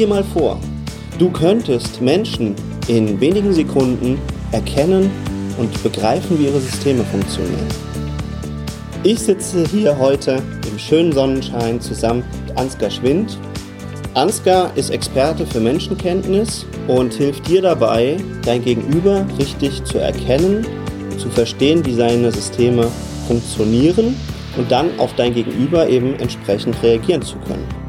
[0.00, 0.58] dir mal vor,
[1.18, 2.54] du könntest Menschen
[2.88, 4.18] in wenigen Sekunden
[4.50, 5.10] erkennen
[5.58, 7.66] und begreifen, wie ihre Systeme funktionieren.
[9.02, 13.38] Ich sitze hier heute im schönen Sonnenschein zusammen mit Ansgar Schwind.
[14.14, 20.66] Ansgar ist Experte für Menschenkenntnis und hilft dir dabei, dein Gegenüber richtig zu erkennen,
[21.18, 22.88] zu verstehen, wie seine Systeme
[23.28, 24.16] funktionieren
[24.56, 27.79] und dann auf dein Gegenüber eben entsprechend reagieren zu können.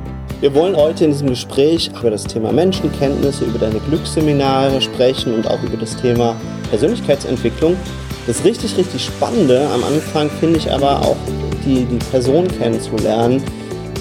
[0.41, 5.45] Wir wollen heute in diesem Gespräch über das Thema Menschenkenntnisse, über deine Glücksseminare sprechen und
[5.45, 6.35] auch über das Thema
[6.71, 7.77] Persönlichkeitsentwicklung.
[8.25, 11.15] Das richtig, richtig Spannende am Anfang finde ich aber auch,
[11.63, 13.43] die, die Person kennenzulernen,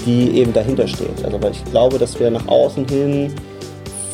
[0.03, 1.23] die eben dahinter steht.
[1.23, 3.35] Also weil ich glaube, dass wir nach außen hin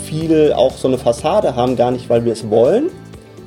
[0.04, 2.90] viel auch so eine Fassade haben, gar nicht, weil wir es wollen,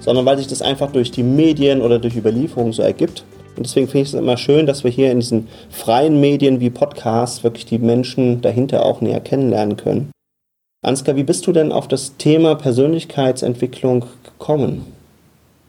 [0.00, 3.24] sondern weil sich das einfach durch die Medien oder durch Überlieferung so ergibt.
[3.56, 6.70] Und deswegen finde ich es immer schön, dass wir hier in diesen freien Medien wie
[6.70, 10.10] Podcasts wirklich die Menschen dahinter auch näher kennenlernen können.
[10.82, 14.86] Ansgar, wie bist du denn auf das Thema Persönlichkeitsentwicklung gekommen?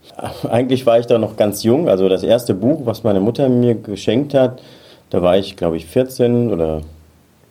[0.48, 1.88] Eigentlich war ich da noch ganz jung.
[1.88, 4.62] Also das erste Buch, was meine Mutter mir geschenkt hat,
[5.10, 6.80] da war ich, glaube ich, 14 oder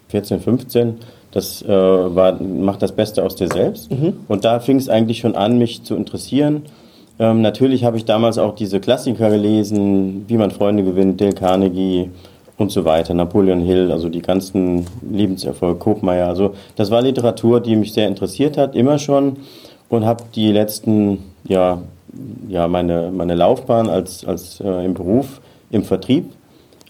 [0.10, 0.98] 14, 15.
[1.32, 3.92] Das äh, war Macht das Beste aus dir selbst.
[3.92, 4.22] Mhm.
[4.28, 6.64] Und da fing es eigentlich schon an, mich zu interessieren.
[7.20, 12.10] Ähm, natürlich habe ich damals auch diese Klassiker gelesen, wie man Freunde gewinnt, Dale Carnegie
[12.58, 16.28] und so weiter, Napoleon Hill, also die ganzen Lebenserfolge, Kopmeier.
[16.28, 19.38] Also das war Literatur, die mich sehr interessiert hat, immer schon.
[19.90, 21.82] Und habe die letzten, ja,
[22.48, 26.32] ja meine, meine Laufbahn als, als äh, im Beruf, im Vertrieb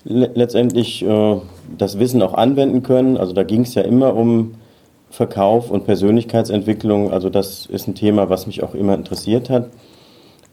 [0.04, 1.38] letztendlich äh,
[1.78, 3.18] das Wissen auch anwenden können.
[3.18, 4.56] Also da ging es ja immer um
[5.10, 7.12] Verkauf und Persönlichkeitsentwicklung.
[7.12, 9.68] Also das ist ein Thema, was mich auch immer interessiert hat.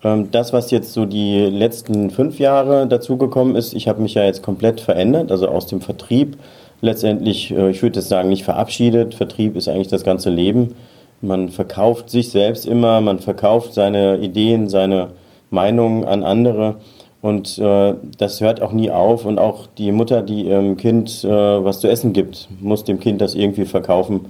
[0.04, 4.24] Ähm, das, was jetzt so die letzten fünf Jahre dazugekommen ist, ich habe mich ja
[4.24, 6.36] jetzt komplett verändert, also aus dem Vertrieb
[6.80, 9.14] letztendlich, äh, ich würde jetzt sagen, nicht verabschiedet.
[9.14, 10.75] Vertrieb ist eigentlich das ganze Leben.
[11.20, 15.09] Man verkauft sich selbst immer, man verkauft seine Ideen, seine
[15.50, 16.76] Meinungen an andere.
[17.20, 19.25] Und äh, das hört auch nie auf.
[19.25, 23.20] Und auch die Mutter, die ihrem Kind äh, was zu essen gibt, muss dem Kind
[23.20, 24.26] das irgendwie verkaufen,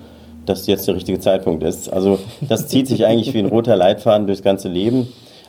[0.47, 1.93] dass jetzt der richtige Zeitpunkt ist.
[1.93, 5.09] Also das zieht sich eigentlich wie ein roter Leitfaden durchs ganze Leben.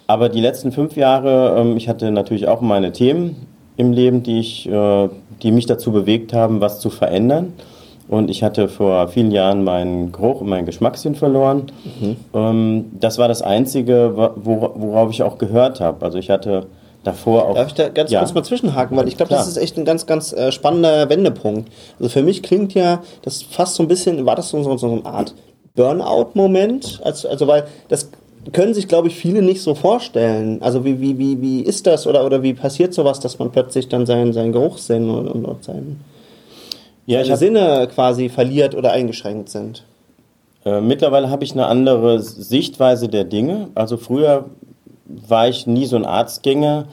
[0.10, 3.46] Aber die letzten fünf Jahre, ähm, ich hatte natürlich auch meine Themen
[3.78, 5.08] im Leben, die, ich, äh,
[5.44, 7.54] die mich dazu bewegt haben, was zu verändern.
[8.08, 11.68] Und ich hatte vor vielen Jahren meinen Geruch und meinen Geschmackssinn verloren.
[12.02, 12.16] Mhm.
[12.34, 16.04] Ähm, das war das Einzige, worauf ich auch gehört habe.
[16.04, 16.66] Also ich hatte
[17.04, 17.54] davor auch.
[17.54, 18.18] Darf ich da ganz ja.
[18.18, 21.72] kurz mal zwischenhaken, weil ich glaube, das ist echt ein ganz, ganz äh, spannender Wendepunkt.
[22.00, 24.92] Also für mich klingt ja das fast so ein bisschen, war das so, so, so
[24.92, 25.36] eine Art
[25.76, 27.00] Burnout-Moment?
[27.04, 28.10] Also, also weil das
[28.54, 30.62] können sich, glaube ich, viele nicht so vorstellen.
[30.62, 33.90] Also wie, wie, wie, wie ist das oder, oder wie passiert sowas, dass man plötzlich
[33.90, 36.02] dann seinen, seinen Geruchssinn und, und, und seinen,
[37.06, 39.84] ja, seine Sinne quasi verliert oder eingeschränkt sind?
[40.66, 43.70] Äh, mittlerweile habe ich eine andere Sichtweise der Dinge.
[43.76, 44.46] Also früher
[45.06, 46.86] war ich nie so ein Arztgänger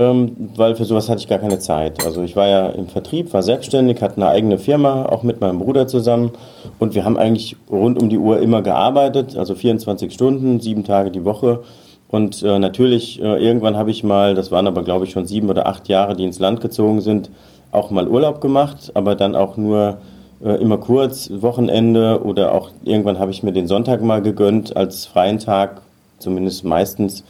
[0.00, 2.04] weil für sowas hatte ich gar keine Zeit.
[2.06, 5.58] Also ich war ja im Vertrieb, war selbstständig, hatte eine eigene Firma, auch mit meinem
[5.58, 6.30] Bruder zusammen
[6.78, 11.10] und wir haben eigentlich rund um die Uhr immer gearbeitet, also 24 Stunden, sieben Tage
[11.10, 11.60] die Woche.
[12.08, 15.50] Und äh, natürlich, äh, irgendwann habe ich mal, das waren aber glaube ich schon sieben
[15.50, 17.30] oder acht Jahre, die ins Land gezogen sind,
[17.70, 19.98] auch mal Urlaub gemacht, aber dann auch nur
[20.42, 25.06] äh, immer kurz, Wochenende oder auch irgendwann habe ich mir den Sonntag mal gegönnt als
[25.06, 25.82] freien Tag,
[26.18, 27.22] zumindest meistens.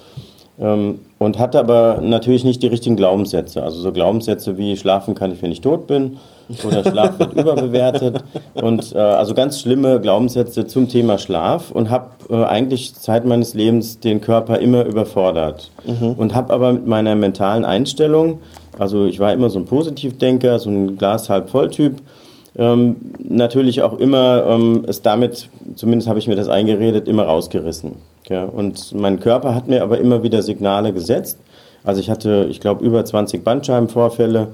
[0.60, 3.62] Ähm, und hatte aber natürlich nicht die richtigen Glaubenssätze.
[3.62, 6.18] Also so Glaubenssätze wie schlafen kann ich, wenn ich tot bin
[6.64, 8.22] oder Schlaf wird überbewertet
[8.54, 13.54] und äh, also ganz schlimme Glaubenssätze zum Thema Schlaf und habe äh, eigentlich Zeit meines
[13.54, 16.12] Lebens den Körper immer überfordert mhm.
[16.12, 18.40] und habe aber mit meiner mentalen Einstellung,
[18.78, 21.96] also ich war immer so ein Positivdenker, so ein Glas halb voll Typ,
[22.56, 27.92] ähm, natürlich auch immer ähm, es damit, zumindest habe ich mir das eingeredet, immer rausgerissen.
[28.30, 31.38] Ja, und mein Körper hat mir aber immer wieder Signale gesetzt.
[31.82, 34.48] Also ich hatte, ich glaube, über 20 Bandscheibenvorfälle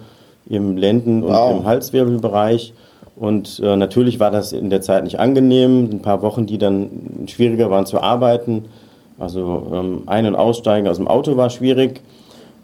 [0.49, 1.59] im Lenden- und wow.
[1.59, 2.73] im Halswirbelbereich.
[3.17, 5.91] Und äh, natürlich war das in der Zeit nicht angenehm.
[5.93, 6.91] Ein paar Wochen, die dann
[7.27, 8.65] schwieriger waren zu arbeiten.
[9.19, 12.01] Also ähm, Ein- und Aussteigen aus dem Auto war schwierig,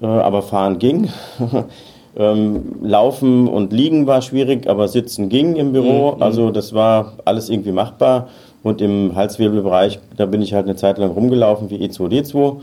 [0.00, 1.10] äh, aber fahren ging.
[2.16, 6.12] ähm, Laufen und Liegen war schwierig, aber Sitzen ging im Büro.
[6.16, 6.22] Mhm.
[6.22, 8.28] Also das war alles irgendwie machbar.
[8.62, 12.56] Und im Halswirbelbereich, da bin ich halt eine Zeit lang rumgelaufen wie E2D2.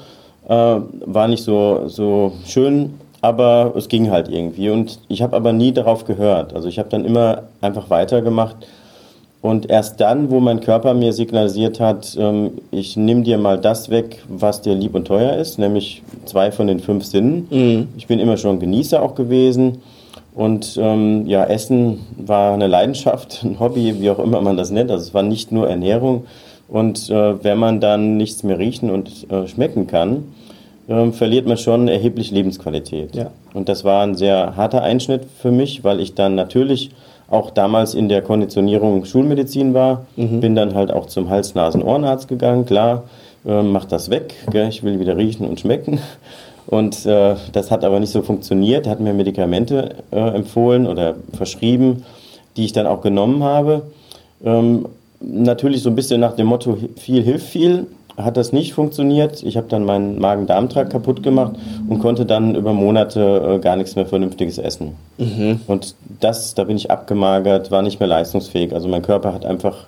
[0.47, 4.69] Äh, war nicht so, so schön, aber es ging halt irgendwie.
[4.69, 6.53] Und ich habe aber nie darauf gehört.
[6.53, 8.55] Also ich habe dann immer einfach weitergemacht.
[9.41, 13.89] Und erst dann, wo mein Körper mir signalisiert hat, ähm, ich nehme dir mal das
[13.89, 17.47] weg, was dir lieb und teuer ist, nämlich zwei von den fünf Sinnen.
[17.49, 17.87] Mhm.
[17.95, 19.81] Ich bin immer schon Genießer auch gewesen
[20.39, 24.89] Und ähm, ja, Essen war eine Leidenschaft, ein Hobby, wie auch immer man das nennt.
[24.89, 26.27] Also es war nicht nur Ernährung.
[26.69, 30.31] Und äh, wenn man dann nichts mehr riechen und äh, schmecken kann,
[30.87, 33.17] äh, verliert man schon erheblich Lebensqualität.
[33.17, 33.31] Ja.
[33.53, 36.91] Und das war ein sehr harter Einschnitt für mich, weil ich dann natürlich
[37.29, 40.05] auch damals in der Konditionierung Schulmedizin war.
[40.15, 40.39] Mhm.
[40.39, 42.65] Bin dann halt auch zum Hals-Nasen-Ohrenarzt gegangen.
[42.65, 43.03] Klar,
[43.45, 44.35] äh, mach das weg.
[44.51, 44.69] Gell?
[44.69, 45.99] Ich will wieder riechen und schmecken.
[46.69, 48.85] Und äh, das hat aber nicht so funktioniert.
[48.85, 52.05] Er hat mir Medikamente äh, empfohlen oder verschrieben,
[52.57, 53.83] die ich dann auch genommen habe.
[54.43, 54.85] Ähm,
[55.19, 57.87] natürlich so ein bisschen nach dem Motto, viel hilft viel
[58.23, 59.43] hat das nicht funktioniert.
[59.43, 61.53] Ich habe dann meinen Magen-Darm-Trakt kaputt gemacht
[61.87, 64.95] und konnte dann über Monate äh, gar nichts mehr Vernünftiges essen.
[65.17, 65.61] Mhm.
[65.67, 68.73] Und das, da bin ich abgemagert, war nicht mehr leistungsfähig.
[68.73, 69.85] Also mein Körper hat einfach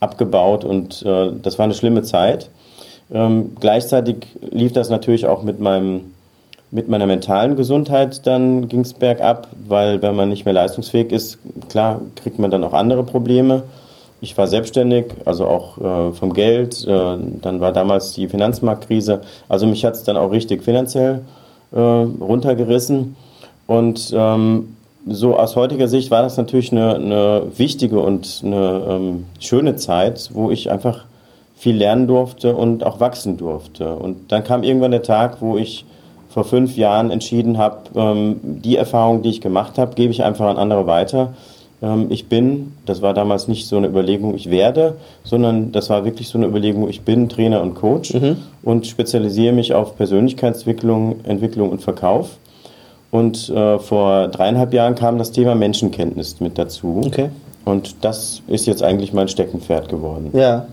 [0.00, 2.48] abgebaut und äh, das war eine schlimme Zeit.
[3.12, 6.12] Ähm, gleichzeitig lief das natürlich auch mit meinem
[6.70, 11.38] mit meiner mentalen Gesundheit dann ging es bergab, weil wenn man nicht mehr leistungsfähig ist,
[11.70, 13.62] klar kriegt man dann auch andere Probleme.
[14.20, 16.86] Ich war selbstständig, also auch äh, vom Geld.
[16.86, 19.20] Äh, dann war damals die Finanzmarktkrise.
[19.48, 21.22] Also mich hat es dann auch richtig finanziell
[21.72, 23.16] äh, runtergerissen.
[23.66, 24.76] Und ähm,
[25.06, 30.30] so aus heutiger Sicht war das natürlich eine, eine wichtige und eine ähm, schöne Zeit,
[30.32, 31.04] wo ich einfach
[31.58, 33.94] viel lernen durfte und auch wachsen durfte.
[33.94, 35.84] Und dann kam irgendwann der Tag, wo ich
[36.28, 40.46] vor fünf Jahren entschieden habe, ähm, die Erfahrung, die ich gemacht habe, gebe ich einfach
[40.46, 41.34] an andere weiter
[41.82, 46.04] ähm, ich bin, das war damals nicht so eine Überlegung, ich werde, sondern das war
[46.04, 48.38] wirklich so eine Überlegung, ich bin Trainer und Coach mhm.
[48.62, 52.38] und spezialisiere mich auf Persönlichkeitsentwicklung Entwicklung und Verkauf.
[53.10, 57.00] Und äh, vor dreieinhalb Jahren kam das Thema Menschenkenntnis mit dazu.
[57.06, 57.30] Okay.
[57.64, 60.30] Und das ist jetzt eigentlich mein Steckenpferd geworden.
[60.34, 60.66] Ja.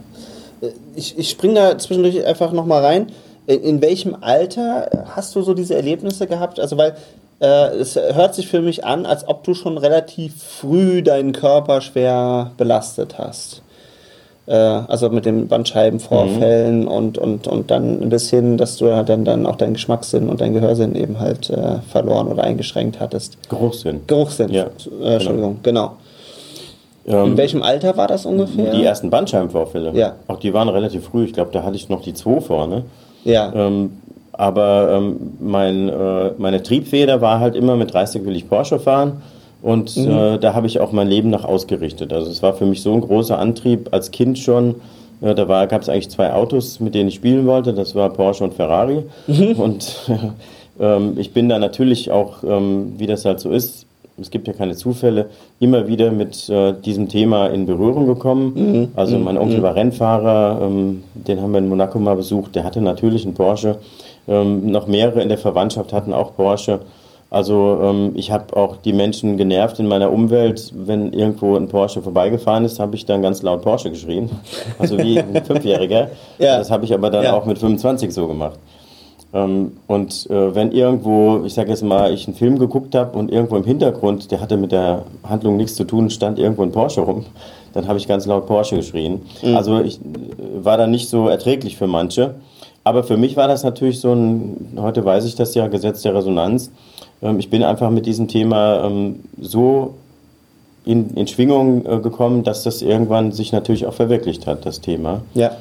[0.95, 3.07] Ich, ich springe da zwischendurch einfach nochmal rein.
[3.47, 6.59] In, in welchem Alter hast du so diese Erlebnisse gehabt?
[6.59, 6.95] Also, weil
[7.39, 11.81] äh, es hört sich für mich an, als ob du schon relativ früh deinen Körper
[11.81, 13.61] schwer belastet hast.
[14.47, 16.87] Äh, also mit den Bandscheibenvorfällen mhm.
[16.87, 20.53] und, und, und dann bis hin, dass du dann, dann auch deinen Geschmackssinn und deinen
[20.53, 23.37] Gehörsinn eben halt äh, verloren oder eingeschränkt hattest.
[23.49, 24.01] Geruchssinn.
[24.07, 24.67] Geruchssinn, ja.
[25.01, 25.97] Äh, Entschuldigung, genau.
[27.05, 27.23] Genau.
[27.25, 28.71] In ähm, welchem Alter war das ungefähr?
[28.71, 29.91] Die ersten Bandscheibenvorfälle.
[29.93, 30.15] Ja.
[30.27, 31.25] Auch die waren relativ früh.
[31.25, 32.83] Ich glaube, da hatte ich noch die zwei vorne.
[33.23, 33.51] Ja.
[33.53, 33.97] Ähm,
[34.33, 39.21] aber ähm, mein, äh, meine Triebfeder war halt immer mit 30 will ich Porsche fahren.
[39.61, 40.11] Und mhm.
[40.11, 42.13] äh, da habe ich auch mein Leben nach ausgerichtet.
[42.13, 44.75] Also es war für mich so ein großer Antrieb als Kind schon.
[45.21, 47.73] Äh, da gab es eigentlich zwei Autos, mit denen ich spielen wollte.
[47.73, 49.03] Das war Porsche und Ferrari.
[49.27, 49.53] Mhm.
[49.53, 50.09] Und
[50.79, 53.84] ähm, ich bin da natürlich auch, ähm, wie das halt so ist,
[54.19, 55.29] es gibt ja keine Zufälle,
[55.59, 58.53] immer wieder mit äh, diesem Thema in Berührung gekommen.
[58.55, 58.87] Mhm.
[58.95, 59.63] Also mein Onkel mhm.
[59.63, 63.77] war Rennfahrer, ähm, den haben wir in Monaco mal besucht, der hatte natürlich einen Porsche.
[64.27, 66.79] Ähm, noch mehrere in der Verwandtschaft hatten auch Porsche.
[67.29, 70.71] Also ähm, ich habe auch die Menschen genervt in meiner Umwelt.
[70.73, 74.29] Wenn irgendwo ein Porsche vorbeigefahren ist, habe ich dann ganz laut Porsche geschrien.
[74.79, 76.09] Also wie ein Fünfjähriger.
[76.39, 76.57] ja.
[76.57, 77.33] Das habe ich aber dann ja.
[77.33, 78.57] auch mit 25 so gemacht.
[79.35, 83.29] Ähm, und äh, wenn irgendwo, ich sage jetzt mal, ich einen Film geguckt habe und
[83.29, 87.01] irgendwo im Hintergrund, der hatte mit der Handlung nichts zu tun, stand irgendwo ein Porsche
[87.01, 87.25] rum,
[87.73, 89.23] dann habe ich ganz laut Porsche geschrien.
[89.43, 89.57] Mhm.
[89.57, 90.01] Also ich äh,
[90.63, 92.35] war dann nicht so erträglich für manche.
[92.85, 96.15] Aber für mich war das natürlich so ein, heute weiß ich das ja, Gesetz der
[96.15, 96.71] Resonanz.
[97.21, 99.95] Ähm, ich bin einfach mit diesem Thema ähm, so
[100.85, 105.23] in, in Schwingung äh, gekommen, dass das irgendwann sich natürlich auch verwirklicht hat, das Thema.
[105.33, 105.51] Ja.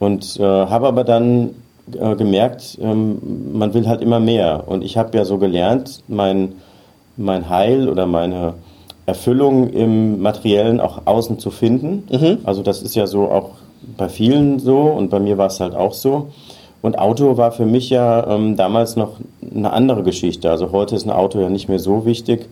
[0.00, 1.50] Und äh, habe aber dann
[1.98, 3.18] äh, gemerkt, ähm,
[3.52, 4.64] man will halt immer mehr.
[4.66, 6.54] Und ich habe ja so gelernt, mein,
[7.16, 8.54] mein Heil oder meine
[9.06, 12.04] Erfüllung im Materiellen auch außen zu finden.
[12.10, 12.38] Mhm.
[12.44, 13.50] Also das ist ja so auch
[13.96, 16.28] bei vielen so und bei mir war es halt auch so.
[16.82, 19.16] Und Auto war für mich ja ähm, damals noch
[19.54, 20.50] eine andere Geschichte.
[20.50, 22.48] Also heute ist ein Auto ja nicht mehr so wichtig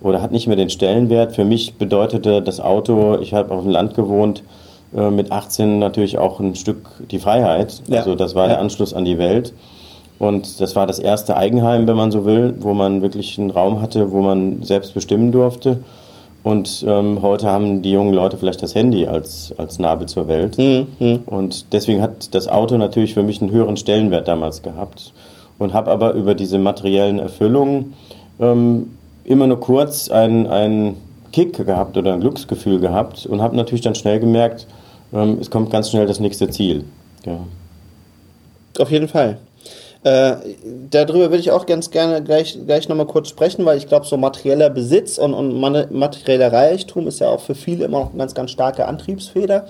[0.00, 1.34] oder hat nicht mehr den Stellenwert.
[1.34, 4.42] Für mich bedeutete das Auto, ich habe auf dem Land gewohnt,
[4.94, 7.82] äh, mit 18 natürlich auch ein Stück die Freiheit.
[7.88, 7.98] Ja.
[7.98, 8.54] Also das war ja.
[8.54, 9.52] der Anschluss an die Welt.
[10.18, 13.82] Und das war das erste Eigenheim, wenn man so will, wo man wirklich einen Raum
[13.82, 15.80] hatte, wo man selbst bestimmen durfte.
[16.42, 20.56] Und ähm, heute haben die jungen Leute vielleicht das Handy als, als Nabel zur Welt.
[20.56, 21.22] Mhm.
[21.26, 25.12] Und deswegen hat das Auto natürlich für mich einen höheren Stellenwert damals gehabt.
[25.58, 27.94] Und habe aber über diese materiellen Erfüllungen
[28.38, 30.96] ähm, immer nur kurz einen, einen
[31.32, 34.66] Kick gehabt oder ein Glücksgefühl gehabt und habe natürlich dann schnell gemerkt,
[35.12, 36.84] ähm, es kommt ganz schnell das nächste Ziel.
[37.24, 37.40] Ja.
[38.78, 39.38] Auf jeden Fall.
[40.06, 40.36] Äh,
[40.90, 44.16] darüber würde ich auch ganz gerne gleich, gleich nochmal kurz sprechen, weil ich glaube, so
[44.16, 48.34] materieller Besitz und, und materieller Reichtum ist ja auch für viele immer noch eine ganz,
[48.34, 49.66] ganz starke Antriebsfeder.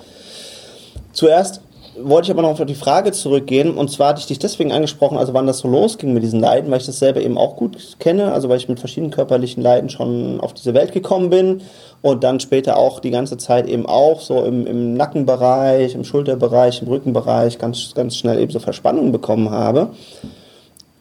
[1.12, 1.62] Zuerst
[2.02, 3.76] wollte ich aber noch auf die Frage zurückgehen.
[3.76, 6.70] Und zwar hatte ich dich deswegen angesprochen, also wann das so losging mit diesen Leiden,
[6.70, 9.90] weil ich das selber eben auch gut kenne, also weil ich mit verschiedenen körperlichen Leiden
[9.90, 11.62] schon auf diese Welt gekommen bin
[12.02, 16.82] und dann später auch die ganze Zeit eben auch so im, im Nackenbereich, im Schulterbereich,
[16.82, 19.90] im Rückenbereich ganz, ganz schnell eben so Verspannungen bekommen habe.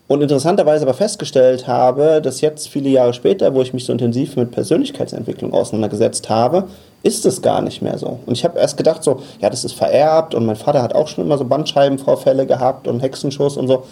[0.08, 4.36] Und interessanterweise aber festgestellt habe, dass jetzt viele Jahre später, wo ich mich so intensiv
[4.36, 6.66] mit Persönlichkeitsentwicklung auseinandergesetzt habe,
[7.02, 8.20] ist es gar nicht mehr so.
[8.26, 11.08] Und ich habe erst gedacht so, ja, das ist vererbt und mein Vater hat auch
[11.08, 13.84] schon immer so Bandscheibenvorfälle gehabt und Hexenschuss und so.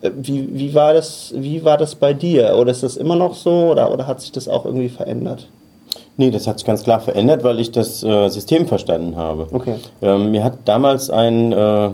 [0.00, 2.56] Äh, wie, wie, war das, wie war das bei dir?
[2.56, 5.48] Oder ist das immer noch so oder, oder hat sich das auch irgendwie verändert?
[6.16, 9.46] Nee, das hat sich ganz klar verändert, weil ich das äh, System verstanden habe.
[9.52, 9.74] Okay.
[10.00, 11.90] Ähm, mir hat damals ein, äh,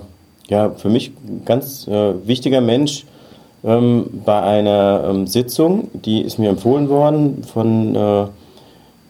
[0.49, 1.13] ja, für mich
[1.45, 3.07] ganz äh, wichtiger Mensch
[3.65, 8.27] ähm, bei einer ähm, Sitzung, die ist mir empfohlen worden von, äh,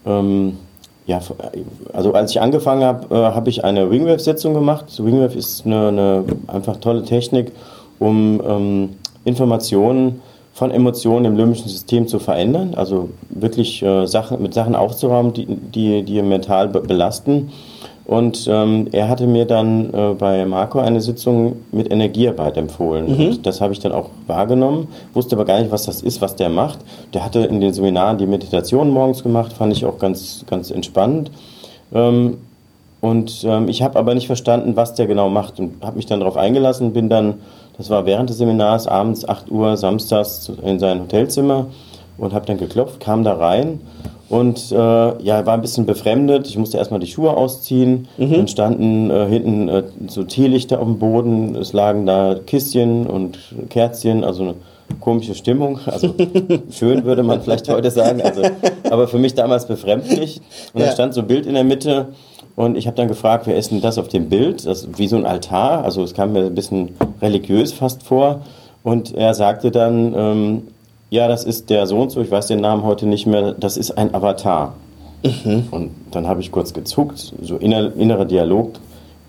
[0.06, 0.58] ähm,
[1.06, 1.20] ja,
[1.92, 4.86] also als ich angefangen habe, äh, habe ich eine Wingwave-Sitzung gemacht.
[5.04, 7.52] Wingwave ist eine, eine, einfach tolle Technik,
[7.98, 8.88] um ähm,
[9.24, 15.32] Informationen von Emotionen im limbischen System zu verändern, also wirklich äh, Sachen, mit Sachen aufzuräumen,
[15.32, 17.50] die, die, die mental be belasten
[18.06, 23.06] und ähm, er hatte mir dann äh, bei Marco eine Sitzung mit Energiearbeit empfohlen.
[23.06, 23.26] Mhm.
[23.26, 26.36] Und das habe ich dann auch wahrgenommen, wusste aber gar nicht, was das ist, was
[26.36, 26.80] der macht.
[27.14, 31.30] Der hatte in den Seminaren die Meditation morgens gemacht, fand ich auch ganz, ganz entspannend.
[31.94, 32.36] Ähm,
[33.00, 36.20] und ähm, ich habe aber nicht verstanden, was der genau macht und habe mich dann
[36.20, 37.34] darauf eingelassen, bin dann,
[37.78, 41.66] das war während des Seminars, abends 8 Uhr, samstags in sein Hotelzimmer
[42.18, 43.80] und habe dann geklopft, kam da rein
[44.28, 46.48] und äh, ja, war ein bisschen befremdet.
[46.48, 48.08] Ich musste erstmal die Schuhe ausziehen.
[48.16, 48.32] Mhm.
[48.32, 51.54] Dann standen äh, hinten äh, so Teelichter auf dem Boden.
[51.56, 53.38] Es lagen da Kistchen und
[53.68, 54.54] Kerzchen, also eine
[55.00, 55.78] komische Stimmung.
[55.86, 56.14] Also
[56.70, 58.22] schön würde man vielleicht heute sagen.
[58.22, 58.42] Also,
[58.90, 60.40] aber für mich damals befremdlich.
[60.72, 60.86] Und ja.
[60.86, 62.08] da stand so ein Bild in der Mitte.
[62.56, 64.64] Und ich habe dann gefragt, wer ist denn das auf dem Bild?
[64.64, 65.84] Das wie so ein Altar.
[65.84, 66.90] Also es kam mir ein bisschen
[67.20, 68.42] religiös fast vor.
[68.82, 70.62] Und er sagte dann, ähm,
[71.14, 73.76] ja, das ist der so und so, ich weiß den Namen heute nicht mehr, das
[73.76, 74.74] ist ein Avatar.
[75.22, 75.68] Mhm.
[75.70, 78.72] Und dann habe ich kurz gezuckt, so inner, innerer Dialog,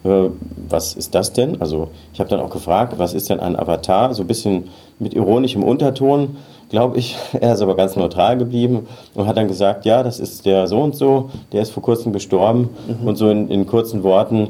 [0.04, 0.30] äh,
[0.68, 1.62] was ist das denn?
[1.62, 4.16] Also ich habe dann auch gefragt, was ist denn ein Avatar?
[4.16, 4.64] So ein bisschen
[4.98, 6.38] mit ironischem Unterton,
[6.70, 7.16] glaube ich.
[7.40, 10.82] Er ist aber ganz neutral geblieben und hat dann gesagt, ja, das ist der so
[10.82, 12.70] und so, der ist vor kurzem gestorben.
[12.88, 13.08] Mhm.
[13.08, 14.50] Und so in, in kurzen Worten,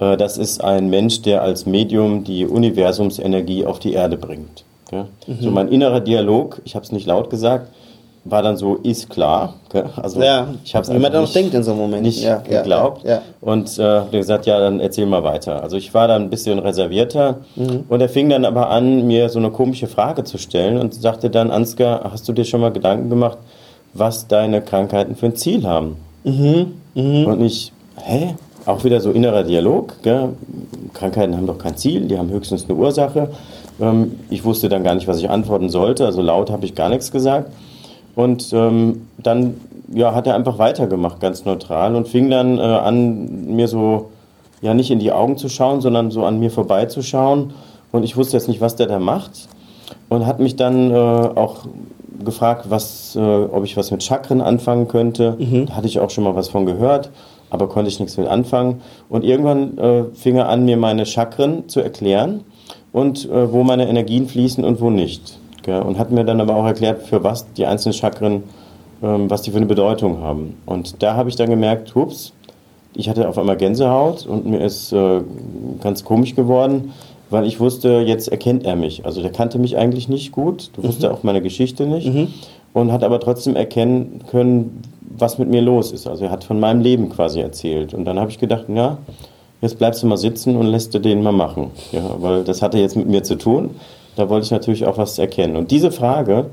[0.00, 4.64] äh, das ist ein Mensch, der als Medium die Universumsenergie auf die Erde bringt.
[4.90, 5.06] Ja?
[5.26, 5.40] Mhm.
[5.40, 7.68] So mein innerer Dialog, ich habe es nicht laut gesagt,
[8.24, 9.54] war dann so, ist klar.
[9.68, 9.84] Okay?
[9.96, 12.02] Also ja, ich habe es man auch denkt in so einem Moment.
[12.02, 13.04] Nicht ja, geglaubt.
[13.04, 13.22] Ja, ja.
[13.40, 15.62] Und äh, gesagt, ja, dann erzähl mal weiter.
[15.62, 17.84] Also ich war dann ein bisschen reservierter mhm.
[17.88, 21.28] und er fing dann aber an, mir so eine komische Frage zu stellen und sagte
[21.28, 23.38] dann, Ansgar, hast du dir schon mal Gedanken gemacht,
[23.92, 25.96] was deine Krankheiten für ein Ziel haben?
[26.24, 26.72] Mhm.
[26.94, 27.26] Mhm.
[27.26, 27.72] Und ich,
[28.02, 28.34] hä?
[28.66, 30.02] Auch wieder so innerer Dialog.
[30.02, 30.30] Gell?
[30.94, 33.28] Krankheiten haben doch kein Ziel, die haben höchstens eine Ursache.
[33.80, 36.88] Ähm, ich wusste dann gar nicht, was ich antworten sollte, also laut habe ich gar
[36.88, 37.50] nichts gesagt.
[38.14, 39.60] Und ähm, dann
[39.92, 44.10] ja, hat er einfach weitergemacht, ganz neutral, und fing dann äh, an, mir so,
[44.62, 47.52] ja, nicht in die Augen zu schauen, sondern so an mir vorbeizuschauen.
[47.92, 49.48] Und ich wusste jetzt nicht, was der da macht.
[50.08, 51.66] Und hat mich dann äh, auch
[52.24, 55.36] gefragt, was, äh, ob ich was mit Chakren anfangen könnte.
[55.38, 55.66] Mhm.
[55.66, 57.10] Da hatte ich auch schon mal was von gehört,
[57.50, 58.80] aber konnte ich nichts mit anfangen.
[59.08, 62.44] Und irgendwann äh, fing er an, mir meine Chakren zu erklären
[62.94, 65.38] und äh, wo meine Energien fließen und wo nicht.
[65.62, 65.82] Gell?
[65.82, 68.44] Und hat mir dann aber auch erklärt, für was die einzelnen Chakren,
[69.02, 70.54] ähm, was die für eine Bedeutung haben.
[70.64, 72.32] Und da habe ich dann gemerkt, hups,
[72.94, 75.22] ich hatte auf einmal Gänsehaut und mir ist äh,
[75.82, 76.92] ganz komisch geworden,
[77.30, 79.04] weil ich wusste, jetzt erkennt er mich.
[79.04, 80.86] Also der kannte mich eigentlich nicht gut, du mhm.
[80.86, 82.28] wusste auch meine Geschichte nicht mhm.
[82.74, 86.06] und hat aber trotzdem erkennen können, was mit mir los ist.
[86.06, 87.92] Also er hat von meinem Leben quasi erzählt.
[87.92, 88.98] Und dann habe ich gedacht, ja,
[89.64, 91.70] jetzt bleibst du mal sitzen und lässt du den mal machen.
[91.90, 93.70] Ja, weil das hatte jetzt mit mir zu tun.
[94.14, 95.56] Da wollte ich natürlich auch was erkennen.
[95.56, 96.50] Und diese Frage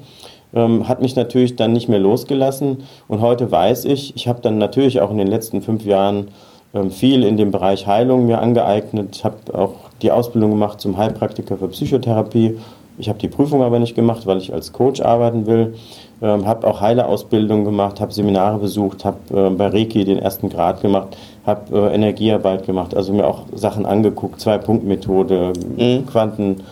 [0.53, 2.83] ähm, hat mich natürlich dann nicht mehr losgelassen.
[3.07, 6.29] Und heute weiß ich, ich habe dann natürlich auch in den letzten fünf Jahren
[6.73, 11.57] ähm, viel in dem Bereich Heilung mir angeeignet, habe auch die Ausbildung gemacht zum Heilpraktiker
[11.57, 12.57] für Psychotherapie.
[12.97, 15.75] Ich habe die Prüfung aber nicht gemacht, weil ich als Coach arbeiten will.
[16.21, 20.81] Ähm, habe auch Heilerausbildung gemacht, habe Seminare besucht, habe äh, bei Reiki den ersten Grad
[20.81, 26.05] gemacht, habe äh, Energiearbeit gemacht, also mir auch Sachen angeguckt, Zwei-Punkt-Methode, mhm.
[26.05, 26.63] Quanten,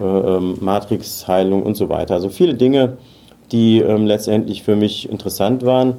[0.00, 2.14] äh, ähm, Matrix-Heilung und so weiter.
[2.14, 2.96] Also viele Dinge,
[3.50, 5.96] die ähm, letztendlich für mich interessant waren.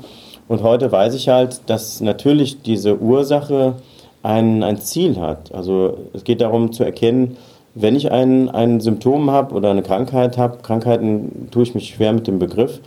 [0.47, 3.75] Und heute weiß ich halt, dass natürlich diese Ursache
[4.23, 5.53] ein, ein Ziel hat.
[5.53, 7.37] Also es geht darum zu erkennen,
[7.75, 12.13] wenn ich ein, ein Symptom habe oder eine Krankheit habe, Krankheiten tue ich mich schwer
[12.13, 12.79] mit dem Begriff,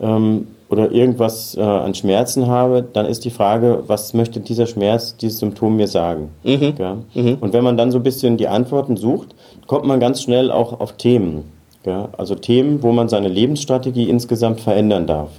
[0.00, 5.16] ähm, oder irgendwas äh, an Schmerzen habe, dann ist die Frage, was möchte dieser Schmerz,
[5.16, 6.30] dieses Symptom mir sagen?
[6.42, 6.74] Mhm.
[6.76, 6.96] Ja?
[7.14, 7.36] Mhm.
[7.40, 9.36] Und wenn man dann so ein bisschen die Antworten sucht,
[9.68, 11.44] kommt man ganz schnell auch auf Themen.
[11.86, 12.08] Ja?
[12.18, 15.30] Also Themen, wo man seine Lebensstrategie insgesamt verändern darf.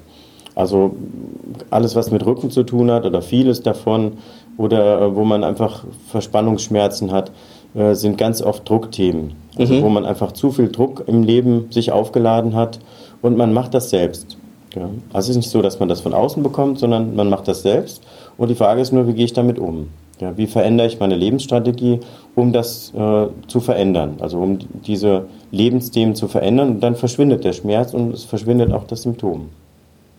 [0.55, 0.95] Also
[1.69, 4.13] alles, was mit Rücken zu tun hat oder vieles davon
[4.57, 7.31] oder äh, wo man einfach Verspannungsschmerzen hat,
[7.73, 9.33] äh, sind ganz oft Druckthemen.
[9.57, 9.81] Also mhm.
[9.81, 12.79] wo man einfach zu viel Druck im Leben sich aufgeladen hat
[13.21, 14.37] und man macht das selbst.
[14.75, 14.89] Ja.
[15.13, 17.61] Also es ist nicht so, dass man das von außen bekommt, sondern man macht das
[17.61, 18.03] selbst.
[18.37, 19.87] Und die Frage ist nur, wie gehe ich damit um?
[20.19, 21.99] Ja, wie verändere ich meine Lebensstrategie,
[22.35, 24.15] um das äh, zu verändern?
[24.19, 28.85] Also um diese Lebensthemen zu verändern und dann verschwindet der Schmerz und es verschwindet auch
[28.85, 29.49] das Symptom.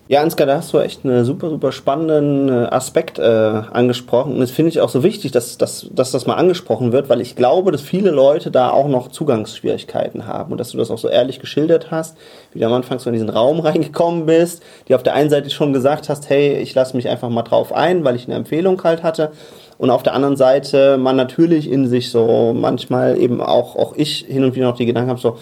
[0.08, 4.34] Ja, Ansgar, da hast du echt einen super, super spannenden äh, Aspekt äh, angesprochen.
[4.34, 7.20] Und das finde ich auch so wichtig, dass, dass, dass das mal angesprochen wird, weil
[7.20, 10.98] ich glaube, dass viele Leute da auch noch Zugangsschwierigkeiten haben und dass du das auch
[10.98, 12.16] so ehrlich geschildert hast,
[12.52, 15.50] wie du am Anfang so in diesen Raum reingekommen bist, die auf der einen Seite
[15.50, 18.80] schon gesagt hast, hey, ich lasse mich einfach mal drauf ein, weil ich eine Empfehlung
[18.84, 19.32] halt hatte.
[19.76, 24.24] Und auf der anderen Seite man natürlich in sich so manchmal eben auch, auch ich
[24.28, 25.36] hin und wieder noch die Gedanken habe, so,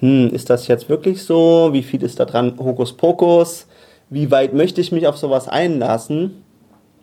[0.00, 1.74] hm, ist das jetzt wirklich so?
[1.74, 3.67] Wie viel ist da dran Hokuspokus?
[4.10, 6.42] Wie weit möchte ich mich auf sowas einlassen?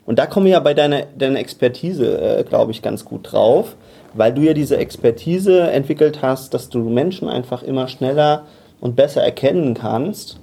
[0.06, 3.76] Und da komme ich ja bei deiner, deiner Expertise, äh, glaube ich, ganz gut drauf,
[4.14, 8.46] weil du ja diese Expertise entwickelt hast, dass du Menschen einfach immer schneller
[8.82, 10.40] und besser erkennen kannst.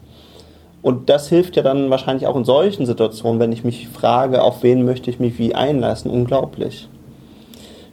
[0.82, 4.64] Und das hilft ja dann wahrscheinlich auch in solchen Situationen, wenn ich mich frage, auf
[4.64, 6.10] wen möchte ich mich wie einlassen.
[6.10, 6.88] Unglaublich.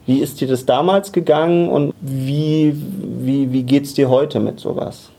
[0.06, 4.58] Wie ist dir das damals gegangen und wie, wie, wie geht es dir heute mit
[4.58, 5.10] sowas?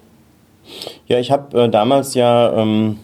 [1.07, 2.97] Ja, ich habe äh, damals ja ähm,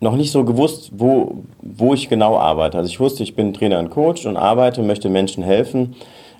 [0.00, 2.78] noch nicht so gewusst, wo, wo ich genau arbeite.
[2.78, 5.96] Also ich wusste, ich bin Trainer und Coach und arbeite, möchte Menschen helfen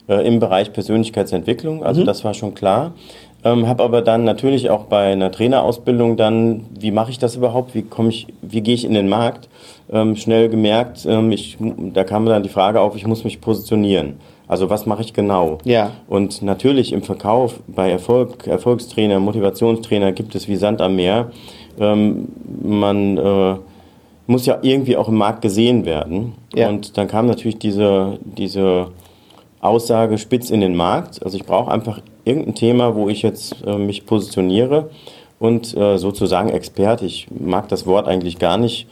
[0.09, 1.85] äh, im Bereich Persönlichkeitsentwicklung.
[1.85, 2.07] Also mhm.
[2.07, 2.93] das war schon klar.
[3.45, 7.75] Ähm, habe aber dann natürlich auch bei einer Trainerausbildung dann, wie mache ich das überhaupt?
[7.75, 9.49] Wie komme ich, wie gehe ich in den Markt?
[9.91, 14.17] Ähm, schnell gemerkt, ähm, ich, da kam dann die Frage auf, ich muss mich positionieren.
[14.49, 15.59] Also was mache ich genau?
[15.65, 15.93] Ja.
[16.09, 21.31] Und natürlich im Verkauf bei Erfolg, Erfolgstrainer, Motivationstrainer gibt es wie Sand am Meer.
[21.79, 22.29] Ähm,
[22.63, 23.57] man äh,
[24.27, 26.35] muss ja irgendwie auch im Markt gesehen werden.
[26.55, 26.69] Ja.
[26.69, 28.89] Und dann kam natürlich diese, diese
[29.61, 31.23] Aussage spitz in den Markt.
[31.25, 34.91] Also ich brauche einfach irgendein Thema, wo ich jetzt äh, mich positioniere
[35.39, 37.07] und äh, sozusagen Experte.
[37.07, 38.87] Ich mag das Wort eigentlich gar nicht,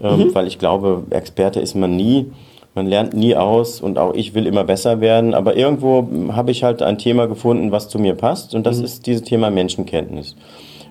[0.00, 0.34] ähm, mhm.
[0.34, 2.30] weil ich glaube, Experte ist man nie.
[2.74, 5.34] Man lernt nie aus und auch ich will immer besser werden.
[5.34, 8.84] Aber irgendwo habe ich halt ein Thema gefunden, was zu mir passt und das mhm.
[8.84, 10.36] ist dieses Thema Menschenkenntnis.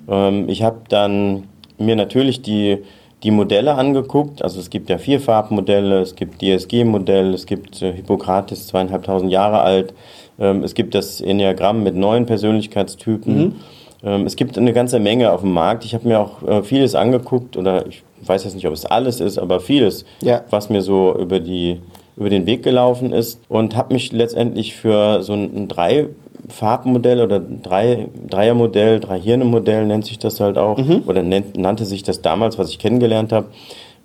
[0.08, 1.44] Ähm, ich habe dann
[1.78, 2.80] mir natürlich die,
[3.24, 4.42] die Modelle angeguckt.
[4.44, 9.62] Also es gibt ja vier Farbmodelle, es gibt DSG-Modell, es gibt äh, Hippokrates, zweieinhalbtausend Jahre
[9.62, 9.94] alt.
[10.40, 13.38] Ähm, es gibt das Enneagramm mit neun Persönlichkeitstypen.
[13.38, 13.56] Mhm.
[14.04, 15.86] Ähm, es gibt eine ganze Menge auf dem Markt.
[15.86, 19.20] Ich habe mir auch äh, vieles angeguckt oder ich weiß jetzt nicht, ob es alles
[19.20, 20.44] ist, aber vieles, ja.
[20.50, 21.80] was mir so über die
[22.18, 26.08] über den Weg gelaufen ist und habe mich letztendlich für so ein drei
[26.50, 31.04] Farbmodell oder drei, Dreiermodell, drei Hirne-Modell nennt sich das halt auch, mhm.
[31.08, 33.48] oder nannte sich das damals, was ich kennengelernt habe.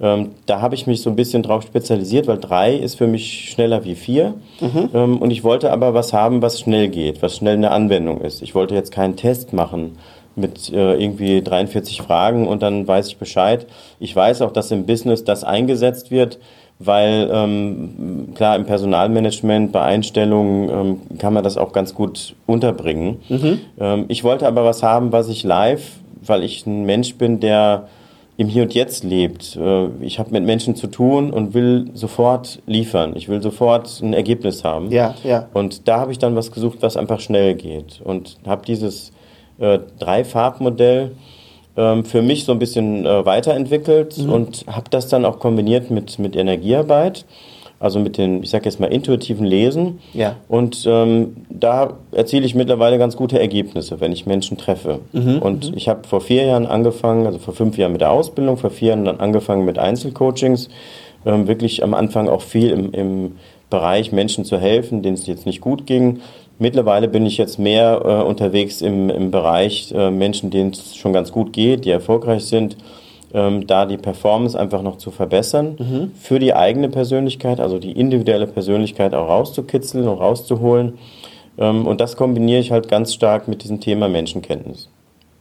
[0.00, 3.50] Ähm, da habe ich mich so ein bisschen drauf spezialisiert, weil drei ist für mich
[3.50, 4.34] schneller wie vier.
[4.60, 4.88] Mhm.
[4.94, 8.40] Ähm, und ich wollte aber was haben, was schnell geht, was schnell eine Anwendung ist.
[8.40, 9.98] Ich wollte jetzt keinen Test machen
[10.36, 13.66] mit äh, irgendwie 43 Fragen und dann weiß ich Bescheid.
[13.98, 16.38] Ich weiß auch, dass im Business das eingesetzt wird
[16.80, 23.18] weil ähm, klar im Personalmanagement bei Einstellungen ähm, kann man das auch ganz gut unterbringen.
[23.28, 23.60] Mhm.
[23.78, 27.88] Ähm, ich wollte aber was haben, was ich live, weil ich ein Mensch bin, der
[28.38, 29.56] im Hier und Jetzt lebt.
[29.56, 33.12] Äh, ich habe mit Menschen zu tun und will sofort liefern.
[33.14, 34.90] Ich will sofort ein Ergebnis haben.
[34.90, 35.48] Ja, ja.
[35.52, 39.12] Und da habe ich dann was gesucht, was einfach schnell geht und habe dieses
[39.58, 41.10] äh, Drei-Farbmodell
[41.76, 44.32] ähm, für mich so ein bisschen äh, weiterentwickelt mhm.
[44.32, 47.24] und habe das dann auch kombiniert mit, mit Energiearbeit.
[47.78, 50.00] Also mit den, ich sage jetzt mal, intuitiven Lesen.
[50.12, 50.36] Ja.
[50.48, 54.98] Und ähm, da erziele ich mittlerweile ganz gute Ergebnisse, wenn ich Menschen treffe.
[55.12, 55.38] Mhm.
[55.38, 55.76] Und mhm.
[55.78, 58.88] ich habe vor vier Jahren angefangen, also vor fünf Jahren mit der Ausbildung, vor vier
[58.88, 60.68] Jahren dann angefangen mit Einzelcoachings.
[61.24, 63.32] Ähm, wirklich am Anfang auch viel im, im
[63.70, 66.20] Bereich Menschen zu helfen, denen es jetzt nicht gut ging.
[66.60, 71.14] Mittlerweile bin ich jetzt mehr äh, unterwegs im, im Bereich äh, Menschen, denen es schon
[71.14, 72.76] ganz gut geht, die erfolgreich sind,
[73.32, 76.12] ähm, da die Performance einfach noch zu verbessern, mhm.
[76.20, 80.98] für die eigene Persönlichkeit, also die individuelle Persönlichkeit auch rauszukitzeln und rauszuholen.
[81.56, 84.90] Ähm, und das kombiniere ich halt ganz stark mit diesem Thema Menschenkenntnis.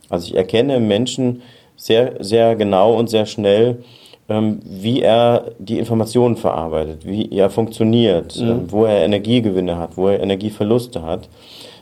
[0.10, 1.42] Also ich erkenne im Menschen
[1.76, 3.84] sehr, sehr genau und sehr schnell,
[4.30, 8.50] wie er die Informationen verarbeitet, wie er funktioniert, mhm.
[8.50, 11.30] Ähm, wo er Energiegewinne hat, wo er Energieverluste hat.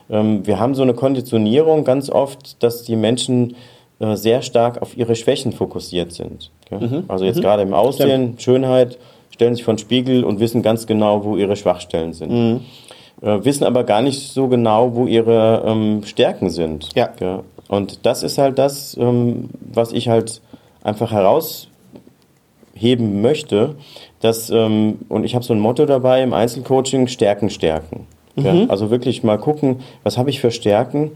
[0.10, 3.56] Ähm, wir haben so eine Konditionierung ganz oft, dass die Menschen
[4.00, 6.52] äh, sehr stark auf ihre Schwächen fokussiert sind.
[6.72, 7.04] Mhm.
[7.08, 7.42] Also jetzt mhm.
[7.42, 8.42] gerade im Aussehen, Stimmt.
[8.42, 8.98] Schönheit,
[9.32, 12.32] stellen sich vor den Spiegel und wissen ganz genau, wo ihre Schwachstellen sind.
[12.32, 12.62] Mhm.
[13.22, 16.90] Äh, wissen aber gar nicht so genau, wo ihre ähm, Stärken sind.
[16.96, 17.10] Ja.
[17.68, 20.42] Und das ist halt das, ähm, was ich halt
[20.84, 21.12] einfach
[22.78, 23.76] herausheben möchte.
[24.20, 28.08] Dass, ähm, und ich habe so ein Motto dabei im Einzelcoaching, Stärken stärken.
[28.36, 28.66] Mhm.
[28.70, 31.12] Also wirklich mal gucken, was habe ich für Stärken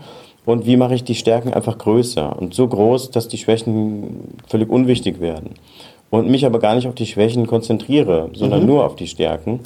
[0.45, 4.69] und wie mache ich die Stärken einfach größer und so groß, dass die Schwächen völlig
[4.69, 5.51] unwichtig werden.
[6.09, 8.67] Und mich aber gar nicht auf die Schwächen konzentriere, sondern mhm.
[8.67, 9.61] nur auf die Stärken.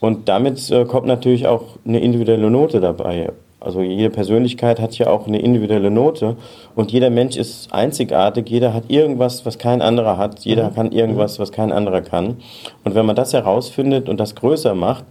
[0.00, 3.30] Und damit äh, kommt natürlich auch eine individuelle Note dabei.
[3.64, 6.36] Also jede Persönlichkeit hat ja auch eine individuelle Note
[6.74, 10.74] und jeder Mensch ist einzigartig, jeder hat irgendwas, was kein anderer hat, jeder mhm.
[10.74, 12.38] kann irgendwas, was kein anderer kann.
[12.84, 15.04] Und wenn man das herausfindet und das größer macht,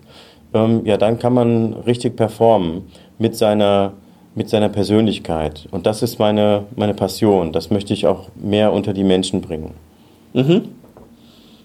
[0.53, 2.83] ähm, ja, dann kann man richtig performen
[3.17, 3.93] mit seiner
[4.33, 5.67] mit seiner Persönlichkeit.
[5.71, 7.51] Und das ist meine, meine Passion.
[7.51, 9.73] Das möchte ich auch mehr unter die Menschen bringen.
[10.33, 10.69] Mhm.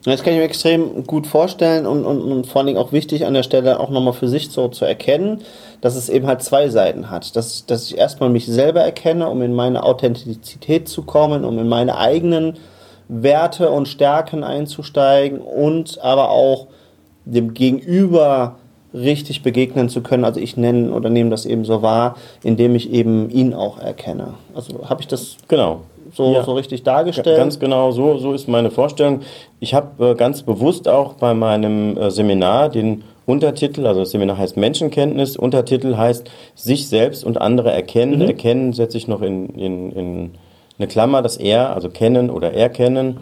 [0.04, 3.26] Das kann ich mir extrem gut vorstellen und, und, und vor allen Dingen auch wichtig
[3.26, 5.40] an der Stelle auch nochmal für sich so zu erkennen,
[5.80, 7.36] dass es eben halt zwei Seiten hat.
[7.36, 11.68] Dass, dass ich erstmal mich selber erkenne, um in meine Authentizität zu kommen, um in
[11.68, 12.54] meine eigenen
[13.08, 16.66] Werte und Stärken einzusteigen und aber auch
[17.24, 18.56] dem Gegenüber
[18.92, 20.24] richtig begegnen zu können.
[20.24, 24.34] Also ich nenne oder nehme das eben so wahr, indem ich eben ihn auch erkenne.
[24.54, 26.44] Also habe ich das genau so, ja.
[26.44, 27.36] so richtig dargestellt?
[27.36, 29.20] Ganz genau, so, so ist meine Vorstellung.
[29.60, 34.38] Ich habe äh, ganz bewusst auch bei meinem äh, Seminar den Untertitel, also das Seminar
[34.38, 38.20] heißt Menschenkenntnis, Untertitel heißt sich selbst und andere erkennen.
[38.20, 38.26] Mhm.
[38.26, 40.30] Erkennen setze ich noch in, in, in
[40.78, 43.18] eine Klammer, das Er, also kennen oder erkennen.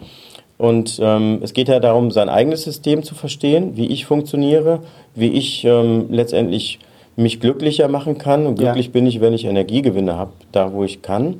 [0.57, 4.79] Und ähm, es geht ja darum, sein eigenes System zu verstehen, wie ich funktioniere,
[5.15, 6.79] wie ich ähm, letztendlich
[7.15, 8.45] mich glücklicher machen kann.
[8.45, 8.91] Und glücklich ja.
[8.91, 11.37] bin ich, wenn ich Energiegewinne habe, da wo ich kann.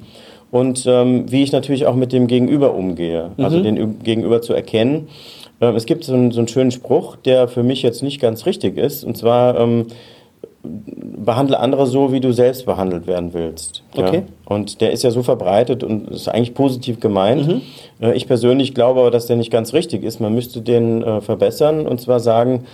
[0.52, 3.44] Und ähm, wie ich natürlich auch mit dem Gegenüber umgehe, also mhm.
[3.46, 5.08] also den Gegenüber zu erkennen.
[5.62, 8.46] Ähm, es gibt so einen, so einen schönen Spruch, der für mich jetzt nicht ganz
[8.46, 9.04] richtig ist.
[9.04, 9.88] Und zwar, ähm,
[10.64, 13.84] behandle andere so, wie du selbst behandelt werden willst.
[13.96, 14.18] Okay.
[14.18, 14.24] Ja?
[14.46, 17.48] Und der ist ja so verbreitet und ist eigentlich positiv gemeint.
[17.48, 17.62] Mhm.
[18.02, 20.20] Äh, ich persönlich glaube aber, dass der nicht ganz richtig ist.
[20.20, 22.66] Man müsste den äh, verbessern und zwar sagen,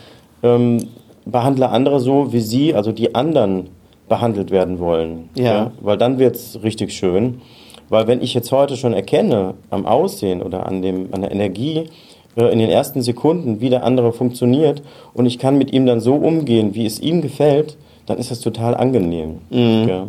[0.44, 0.88] ähm,
[1.26, 3.67] behandle andere so, wie sie, also die anderen,
[4.10, 5.30] behandelt werden wollen.
[5.36, 5.44] Ja.
[5.44, 5.72] ja?
[5.80, 7.41] Weil dann wird es richtig schön.
[7.89, 11.89] Weil wenn ich jetzt heute schon erkenne, am Aussehen oder an, dem, an der Energie,
[12.36, 14.82] in den ersten Sekunden, wie der andere funktioniert
[15.13, 18.39] und ich kann mit ihm dann so umgehen, wie es ihm gefällt, dann ist das
[18.39, 19.39] total angenehm.
[19.50, 19.88] Mhm.
[19.88, 20.08] Ja.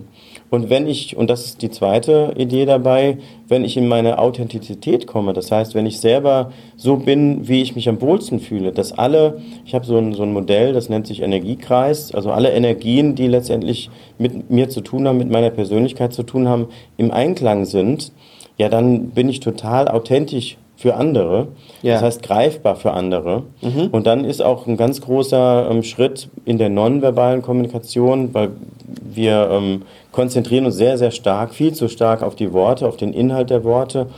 [0.53, 3.17] Und wenn ich, und das ist die zweite Idee dabei,
[3.49, 7.75] wenn ich in meine Authentizität komme, das heißt, wenn ich selber so bin, wie ich
[7.75, 11.07] mich am wohlsten fühle, dass alle, ich habe so ein, so ein Modell, das nennt
[11.07, 16.13] sich Energiekreis, also alle Energien, die letztendlich mit mir zu tun haben, mit meiner Persönlichkeit
[16.13, 16.67] zu tun haben,
[16.99, 18.13] im Einklang sind,
[18.59, 21.47] ja, dann bin ich total authentisch für andere.
[21.83, 21.95] Ja.
[21.95, 23.45] Das heißt greifbar für andere.
[23.61, 23.87] Mhm.
[23.93, 28.51] Und dann ist auch ein ganz großer ähm, Schritt in der nonverbalen Kommunikation, weil
[28.85, 33.13] wir ähm, konzentrieren uns sehr, sehr stark, viel zu stark auf die Worte, auf den
[33.13, 34.09] Inhalt der Worte.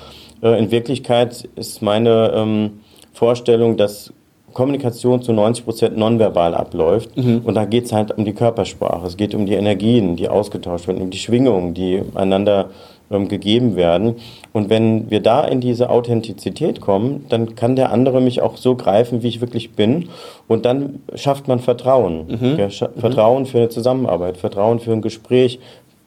[0.42, 2.80] Äh, in Wirklichkeit ist meine ähm,
[3.12, 4.14] Vorstellung, dass
[4.54, 7.14] Kommunikation zu 90 Prozent nonverbal abläuft.
[7.14, 7.42] Mhm.
[7.44, 9.06] Und da geht es halt um die Körpersprache.
[9.06, 12.70] Es geht um die Energien, die ausgetauscht werden, um die Schwingungen, die einander
[13.14, 14.16] ähm, gegeben werden.
[14.52, 18.74] Und wenn wir da in diese Authentizität kommen, dann kann der andere mich auch so
[18.74, 20.08] greifen, wie ich wirklich bin.
[20.48, 22.26] Und dann schafft man Vertrauen.
[22.28, 22.58] Mhm.
[22.58, 23.00] Ja, mhm.
[23.00, 25.58] Vertrauen für eine Zusammenarbeit, Vertrauen für ein Gespräch,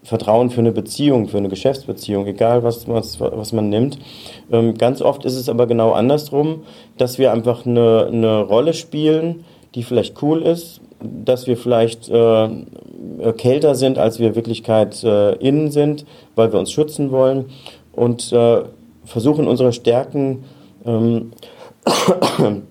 [0.03, 3.99] Vertrauen für eine Beziehung, für eine Geschäftsbeziehung, egal was, was, was man nimmt.
[4.51, 6.61] Ähm, ganz oft ist es aber genau andersrum,
[6.97, 9.43] dass wir einfach eine, eine Rolle spielen,
[9.75, 12.49] die vielleicht cool ist, dass wir vielleicht äh,
[13.37, 16.05] kälter sind, als wir Wirklichkeit äh, innen sind,
[16.35, 17.45] weil wir uns schützen wollen
[17.93, 18.61] und äh,
[19.05, 20.43] versuchen unsere Stärken
[20.85, 21.31] ähm,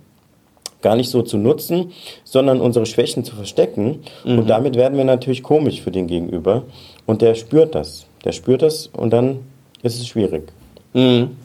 [0.82, 1.92] gar nicht so zu nutzen,
[2.24, 4.02] sondern unsere Schwächen zu verstecken.
[4.24, 4.38] Mhm.
[4.40, 6.64] Und damit werden wir natürlich komisch für den Gegenüber.
[7.06, 8.06] Und der spürt das.
[8.24, 9.40] Der spürt das und dann
[9.82, 10.52] ist es schwierig.
[10.92, 11.36] Mhm.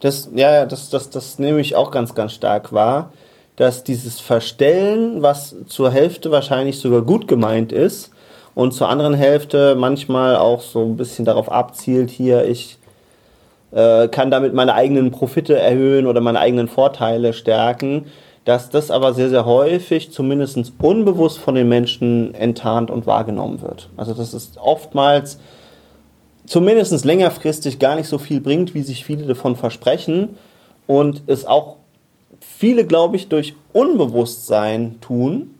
[0.00, 3.12] Das, ja, das, das, das nehme ich auch ganz, ganz stark wahr
[3.56, 8.10] dass dieses Verstellen, was zur Hälfte wahrscheinlich sogar gut gemeint ist
[8.54, 12.78] und zur anderen Hälfte manchmal auch so ein bisschen darauf abzielt, hier, ich
[13.72, 18.06] äh, kann damit meine eigenen Profite erhöhen oder meine eigenen Vorteile stärken,
[18.44, 23.90] dass das aber sehr, sehr häufig, zumindest unbewusst von den Menschen enttarnt und wahrgenommen wird.
[23.96, 25.38] Also das ist oftmals
[26.46, 30.30] zumindest längerfristig gar nicht so viel bringt, wie sich viele davon versprechen
[30.86, 31.76] und es auch
[32.60, 35.54] viele, glaube ich, durch Unbewusstsein tun,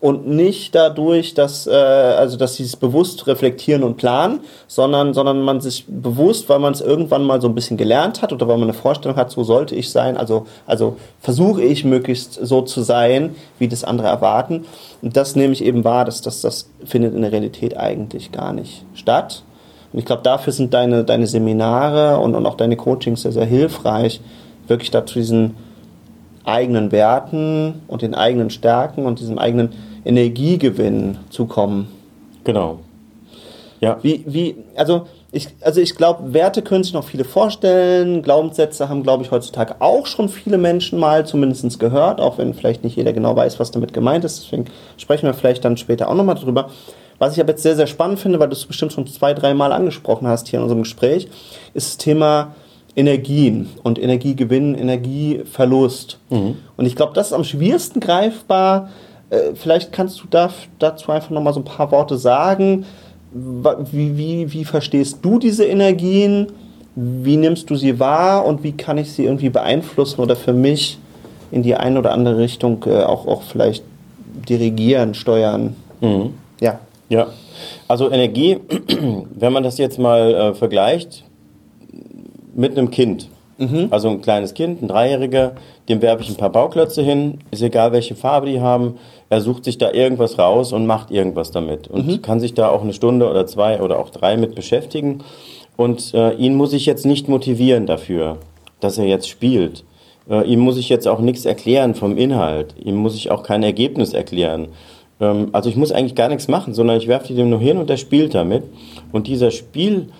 [0.00, 5.42] und nicht dadurch, dass, äh, also dass sie es bewusst reflektieren und planen, sondern, sondern
[5.42, 8.56] man sich bewusst, weil man es irgendwann mal so ein bisschen gelernt hat oder weil
[8.56, 12.80] man eine Vorstellung hat, so sollte ich sein, also, also versuche ich möglichst so zu
[12.80, 14.64] sein, wie das andere erwarten.
[15.02, 18.54] Und das nehme ich eben wahr, dass das, das findet in der Realität eigentlich gar
[18.54, 19.42] nicht statt.
[19.92, 23.44] Und ich glaube, dafür sind deine, deine Seminare und, und auch deine Coachings sehr, sehr
[23.44, 24.20] hilfreich,
[24.70, 25.56] wirklich dazu diesen
[26.44, 29.70] eigenen Werten und den eigenen Stärken und diesem eigenen
[30.04, 31.88] Energiegewinn zu kommen.
[32.44, 32.80] Genau.
[33.80, 33.98] Ja.
[34.02, 38.22] Wie, wie, also ich, also ich glaube, Werte können sich noch viele vorstellen.
[38.22, 42.82] Glaubenssätze haben, glaube ich, heutzutage auch schon viele Menschen mal zumindest gehört, auch wenn vielleicht
[42.82, 44.42] nicht jeder genau weiß, was damit gemeint ist.
[44.44, 44.64] Deswegen
[44.96, 46.70] sprechen wir vielleicht dann später auch nochmal drüber.
[47.18, 49.54] Was ich aber jetzt sehr, sehr spannend finde, weil du es bestimmt schon zwei, drei
[49.54, 51.28] Mal angesprochen hast hier in unserem Gespräch,
[51.74, 52.54] ist das Thema
[52.96, 56.18] Energien und Energiegewinn, Energieverlust.
[56.30, 56.56] Mhm.
[56.76, 58.90] Und ich glaube, das ist am schwierigsten greifbar,
[59.30, 62.84] äh, vielleicht kannst du da, dazu einfach nochmal so ein paar Worte sagen.
[63.32, 66.48] Wie, wie, wie verstehst du diese Energien?
[66.96, 70.98] Wie nimmst du sie wahr und wie kann ich sie irgendwie beeinflussen oder für mich
[71.52, 73.84] in die eine oder andere Richtung äh, auch, auch vielleicht
[74.48, 75.76] dirigieren, steuern?
[76.00, 76.34] Mhm.
[76.60, 76.80] Ja.
[77.08, 77.26] Ja,
[77.88, 78.58] also Energie,
[79.34, 81.24] wenn man das jetzt mal äh, vergleicht
[82.60, 83.28] mit einem Kind,
[83.60, 83.88] Mhm.
[83.90, 85.52] Also ein kleines Kind, ein Dreijähriger,
[85.88, 88.94] dem werfe ich ein paar Bauklötze hin, ist egal welche Farbe die haben,
[89.28, 92.22] er sucht sich da irgendwas raus und macht irgendwas damit und mhm.
[92.22, 95.18] kann sich da auch eine Stunde oder zwei oder auch drei mit beschäftigen.
[95.76, 98.38] Und äh, ihn muss ich jetzt nicht motivieren dafür,
[98.80, 99.84] dass er jetzt spielt.
[100.28, 102.74] Äh, ihm muss ich jetzt auch nichts erklären vom Inhalt.
[102.82, 104.68] Ihm muss ich auch kein Ergebnis erklären.
[105.20, 107.76] Ähm, also ich muss eigentlich gar nichts machen, sondern ich werfe die dem nur hin
[107.76, 108.64] und er spielt damit.
[109.12, 110.12] Und dieser Spieltrieb,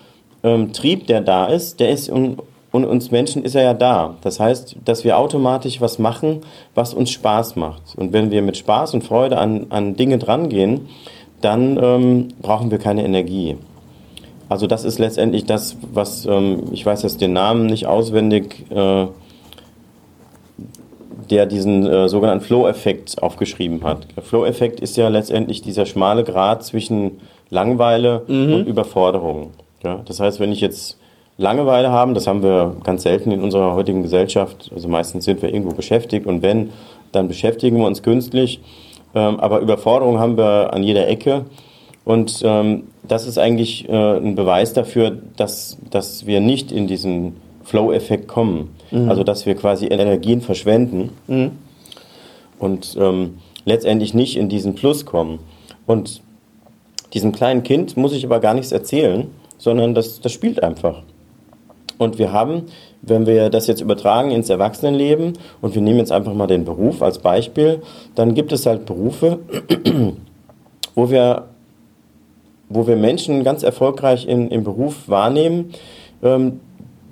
[0.42, 0.72] ähm,
[1.08, 2.38] der da ist, der ist un
[2.72, 4.16] und uns Menschen ist er ja da.
[4.22, 6.42] Das heißt, dass wir automatisch was machen,
[6.74, 7.82] was uns Spaß macht.
[7.96, 10.88] Und wenn wir mit Spaß und Freude an, an Dinge drangehen,
[11.40, 13.56] dann ähm, brauchen wir keine Energie.
[14.48, 19.06] Also das ist letztendlich das, was, ähm, ich weiß jetzt den Namen nicht auswendig, äh,
[21.30, 24.06] der diesen äh, sogenannten Flow-Effekt aufgeschrieben hat.
[24.20, 28.52] Flow-Effekt ist ja letztendlich dieser schmale Grad zwischen Langeweile mhm.
[28.52, 29.52] und Überforderung.
[29.82, 30.02] Ja?
[30.04, 30.98] Das heißt, wenn ich jetzt
[31.40, 32.12] Langeweile haben.
[32.12, 34.70] Das haben wir ganz selten in unserer heutigen Gesellschaft.
[34.74, 36.70] Also meistens sind wir irgendwo beschäftigt und wenn,
[37.12, 38.60] dann beschäftigen wir uns künstlich.
[39.14, 41.46] Ähm, aber Überforderung haben wir an jeder Ecke.
[42.04, 47.36] Und ähm, das ist eigentlich äh, ein Beweis dafür, dass, dass wir nicht in diesen
[47.64, 48.76] Flow-Effekt kommen.
[48.90, 49.08] Mhm.
[49.08, 51.52] Also dass wir quasi Energien verschwenden mhm.
[52.58, 55.38] und ähm, letztendlich nicht in diesen Plus kommen.
[55.86, 56.20] Und
[57.14, 59.28] diesem kleinen Kind muss ich aber gar nichts erzählen,
[59.60, 61.02] sondern das, das spielt einfach.
[61.98, 62.62] Und wir haben,
[63.02, 67.02] wenn wir das jetzt übertragen ins Erwachsenenleben und wir nehmen jetzt einfach mal den Beruf
[67.02, 67.82] als Beispiel,
[68.14, 69.38] dann gibt es halt Berufe,
[70.94, 71.48] wo wir,
[72.70, 75.74] wo wir Menschen ganz erfolgreich in, im Beruf wahrnehmen,
[76.22, 76.60] ähm,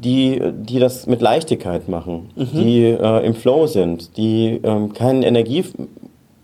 [0.03, 2.49] die, die das mit Leichtigkeit machen, mhm.
[2.55, 5.23] die äh, im Flow sind, die ähm, keinen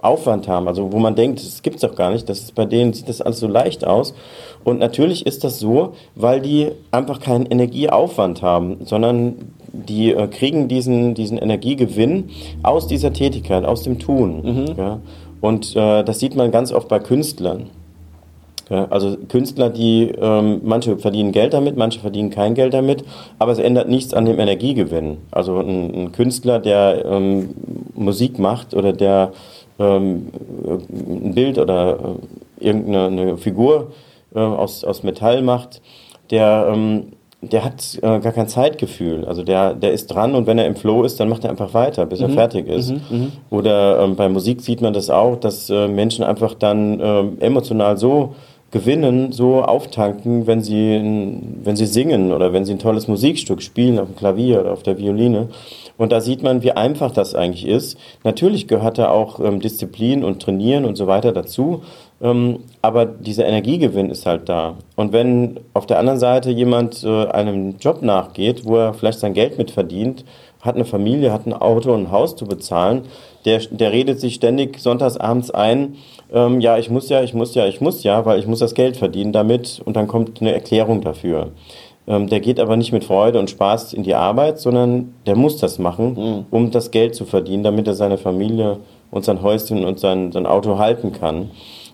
[0.05, 2.67] Energieaufwand haben, also wo man denkt, das gibt es doch gar nicht, das ist bei
[2.67, 4.14] denen sieht das alles so leicht aus.
[4.62, 10.69] Und natürlich ist das so, weil die einfach keinen Energieaufwand haben, sondern die äh, kriegen
[10.69, 12.31] diesen, diesen Energiegewinn
[12.62, 14.43] aus dieser Tätigkeit, aus dem Tun.
[14.43, 14.75] Mhm.
[14.77, 15.01] Ja?
[15.40, 17.71] Und äh, das sieht man ganz oft bei Künstlern.
[18.71, 23.05] Ja, also Künstler, die ähm, manche verdienen Geld damit, manche verdienen kein Geld damit,
[23.38, 25.19] aber es ändert nichts an dem Energiegewinn.
[25.31, 27.51] Also ein, ein Künstler, der ähm,
[27.95, 29.33] Musik macht oder der
[29.78, 30.28] ähm,
[30.88, 32.16] ein Bild oder
[32.60, 33.92] äh, irgendeine Figur
[34.34, 35.80] äh, aus, aus Metall macht,
[36.30, 39.24] der, ähm, der hat äh, gar kein Zeitgefühl.
[39.24, 41.74] Also der, der ist dran und wenn er im Flow ist, dann macht er einfach
[41.74, 42.26] weiter, bis mhm.
[42.26, 42.90] er fertig ist.
[42.90, 43.32] Mhm, mhm.
[43.50, 47.98] Oder ähm, bei Musik sieht man das auch, dass äh, Menschen einfach dann äh, emotional
[47.98, 48.34] so
[48.70, 51.00] gewinnen, so auftanken, wenn sie,
[51.62, 54.82] wenn sie singen oder wenn sie ein tolles Musikstück spielen auf dem Klavier oder auf
[54.82, 55.48] der Violine.
[55.96, 57.98] Und da sieht man, wie einfach das eigentlich ist.
[58.24, 61.83] Natürlich gehört da auch ähm, Disziplin und Trainieren und so weiter dazu.
[62.20, 64.76] Ähm, aber dieser Energiegewinn ist halt da.
[64.96, 69.35] Und wenn auf der anderen Seite jemand äh, einem Job nachgeht, wo er vielleicht sein
[69.35, 70.24] Geld mit verdient,
[70.61, 73.02] hat eine Familie, hat ein Auto und ein Haus zu bezahlen,
[73.44, 75.96] der, der redet sich ständig sonntags abends ein,
[76.33, 78.74] ähm, ja, ich muss ja, ich muss ja, ich muss ja, weil ich muss das
[78.74, 81.50] Geld verdienen damit und dann kommt eine Erklärung dafür.
[82.07, 85.57] Ähm, der geht aber nicht mit Freude und Spaß in die Arbeit, sondern der muss
[85.59, 86.47] das machen, mhm.
[86.51, 88.79] um das Geld zu verdienen, damit er seine Familie
[89.11, 91.51] und sein Häuschen und sein, sein Auto halten kann.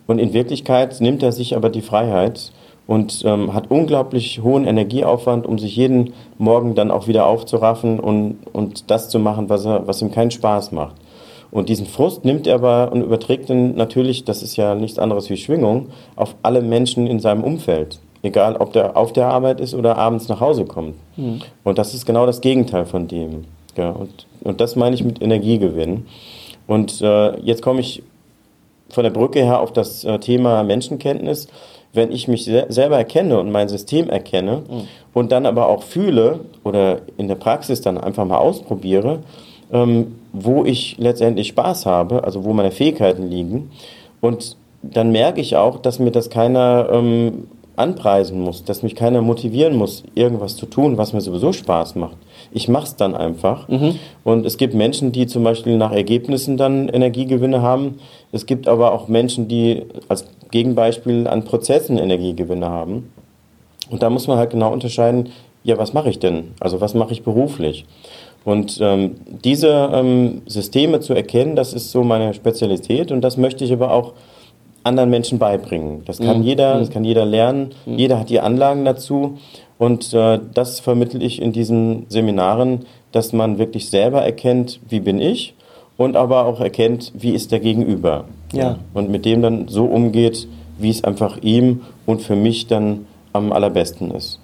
[0.07, 2.53] Und in Wirklichkeit nimmt er sich aber die Freiheit
[2.89, 8.39] und ähm, hat unglaublich hohen Energieaufwand, um sich jeden Morgen dann auch wieder aufzuraffen und,
[8.53, 10.97] und das zu machen, was, er, was ihm keinen Spaß macht.
[11.53, 15.31] Und diesen Frust nimmt er aber und überträgt ihn natürlich, das ist ja nichts anderes
[15.31, 18.01] wie Schwingung, auf alle Menschen in seinem Umfeld.
[18.23, 20.97] Egal, ob der auf der Arbeit ist oder abends nach Hause kommt.
[21.17, 21.41] Mhm.
[21.65, 23.45] Und das ist genau das Gegenteil von dem.
[23.77, 26.07] Ja, und, und das meine ich mit Energiegewinn.
[26.67, 28.03] Und äh, jetzt komme ich
[28.91, 31.49] von der Brücke her auf das äh, Thema Menschenkenntnis.
[31.93, 34.89] Wenn ich mich se selber erkenne und mein System erkenne mhm.
[35.13, 39.21] und dann aber auch fühle oder in der Praxis dann einfach mal ausprobiere,
[39.73, 43.71] ähm, wo ich letztendlich Spaß habe, also wo meine Fähigkeiten liegen.
[44.21, 47.49] Und dann merke ich auch, dass mir das keiner ähm,
[47.81, 52.17] anpreisen muss, dass mich keiner motivieren muss, irgendwas zu tun, was mir sowieso Spaß macht.
[52.53, 53.69] Ich mache es dann einfach.
[53.69, 53.97] Mhm.
[54.23, 57.99] Und es gibt Menschen, die zum Beispiel nach Ergebnissen dann Energiegewinne haben.
[58.33, 63.11] Es gibt aber auch Menschen, die als Gegenbeispiel an Prozessen Energiegewinne haben.
[63.91, 65.31] Und da muss man halt genau unterscheiden,
[65.65, 66.53] ja, was mache ich denn?
[66.61, 67.85] Also was mache ich beruflich?
[68.45, 73.65] Und ähm, diese ähm, Systeme zu erkennen, das ist so meine Spezialität und das möchte
[73.65, 74.15] ich aber auch
[74.85, 76.03] anderen Menschen beibringen.
[76.05, 76.45] Das kann mhm.
[76.45, 76.93] jeder, das mhm.
[76.93, 77.71] kann jeder lernen.
[77.87, 77.99] Mhm.
[77.99, 79.39] Jeder hat die Anlagen dazu
[79.79, 85.21] und äh, das vermittle ich in diesen Seminaren, dass man wirklich selber erkennt, wie bin
[85.21, 85.55] ich
[85.97, 88.25] und aber auch erkennt, wie ist der Gegenüber.
[88.53, 88.79] Ja.
[88.95, 93.53] Und mit dem dann so umgeht, wie es einfach ihm und für mich dann am
[93.53, 94.41] allerbesten ist.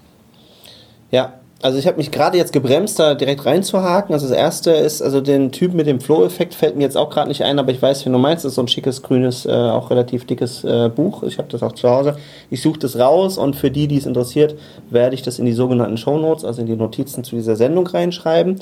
[1.11, 4.13] Ja, also ich habe mich gerade jetzt gebremst, da direkt reinzuhaken.
[4.13, 7.29] Also das erste ist, also den Typ mit dem Flow-Effekt fällt mir jetzt auch gerade
[7.29, 8.45] nicht ein, aber ich weiß, wie du meinst.
[8.45, 11.23] Das ist so ein schickes, grünes, äh, auch relativ dickes äh, Buch.
[11.23, 12.17] Ich habe das auch zu Hause.
[12.51, 14.55] Ich suche das raus und für die, die es interessiert,
[14.91, 17.87] werde ich das in die sogenannten Show Notes, also in die Notizen zu dieser Sendung
[17.87, 18.61] reinschreiben.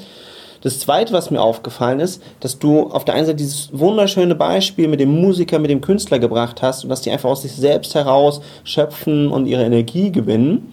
[0.63, 4.89] Das zweite, was mir aufgefallen ist, dass du auf der einen Seite dieses wunderschöne Beispiel
[4.89, 7.95] mit dem Musiker, mit dem Künstler gebracht hast und dass die einfach aus sich selbst
[7.95, 10.73] heraus schöpfen und ihre Energie gewinnen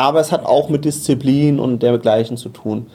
[0.00, 2.86] aber es hat auch mit Disziplin und dergleichen zu tun.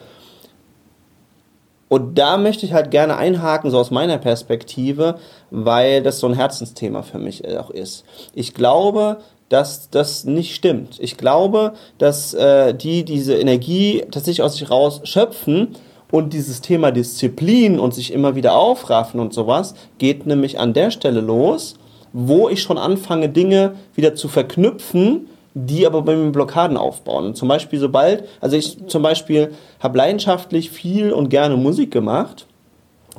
[1.88, 5.14] Und da möchte ich halt gerne einhaken, so aus meiner Perspektive,
[5.52, 8.04] weil das so ein Herzensthema für mich auch ist.
[8.34, 10.98] Ich glaube, dass das nicht stimmt.
[10.98, 15.76] Ich glaube, dass äh, die diese Energie tatsächlich aus sich raus schöpfen
[16.10, 20.90] und dieses Thema Disziplin und sich immer wieder aufraffen und sowas geht nämlich an der
[20.90, 21.76] Stelle los,
[22.12, 27.34] wo ich schon anfange, Dinge wieder zu verknüpfen, die aber bei mir Blockaden aufbauen.
[27.34, 32.46] Zum Beispiel sobald, also ich zum Beispiel habe leidenschaftlich viel und gerne Musik gemacht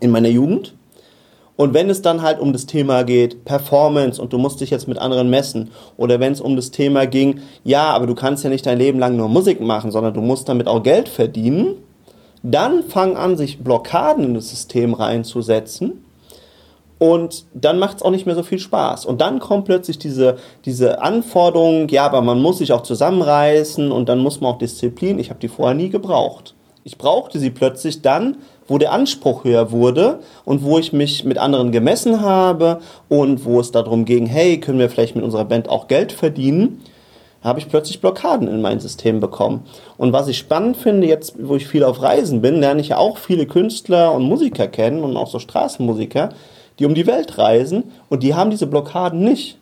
[0.02, 0.76] in meiner Jugend.
[1.56, 4.88] Und wenn es dann halt um das Thema geht, Performance und du musst dich jetzt
[4.88, 8.52] mit anderen messen, oder wenn es um das Thema ging, ja, aber du kannst ja
[8.52, 11.73] nicht dein Leben lang nur Musik machen, sondern du musst damit auch Geld verdienen,
[12.43, 16.04] dann fangen an, sich Blockaden in das System reinzusetzen,
[16.99, 19.05] und dann macht es auch nicht mehr so viel Spaß.
[19.05, 24.10] Und dann kommt plötzlich diese, diese Anforderung, ja, aber man muss sich auch zusammenreißen und
[24.10, 25.19] dann muss man auch Disziplin.
[25.19, 26.55] Ich habe die vorher nie gebraucht.
[26.83, 31.38] Ich brauchte sie plötzlich dann, wo der Anspruch höher wurde und wo ich mich mit
[31.38, 32.79] anderen gemessen habe
[33.10, 36.81] und wo es darum ging, hey, können wir vielleicht mit unserer Band auch Geld verdienen,
[37.43, 39.65] habe ich plötzlich Blockaden in mein System bekommen.
[39.97, 42.97] Und was ich spannend finde, jetzt wo ich viel auf Reisen bin, lerne ich ja
[42.97, 46.29] auch viele Künstler und Musiker kennen und auch so Straßenmusiker,
[46.79, 49.57] die um die Welt reisen und die haben diese Blockaden nicht.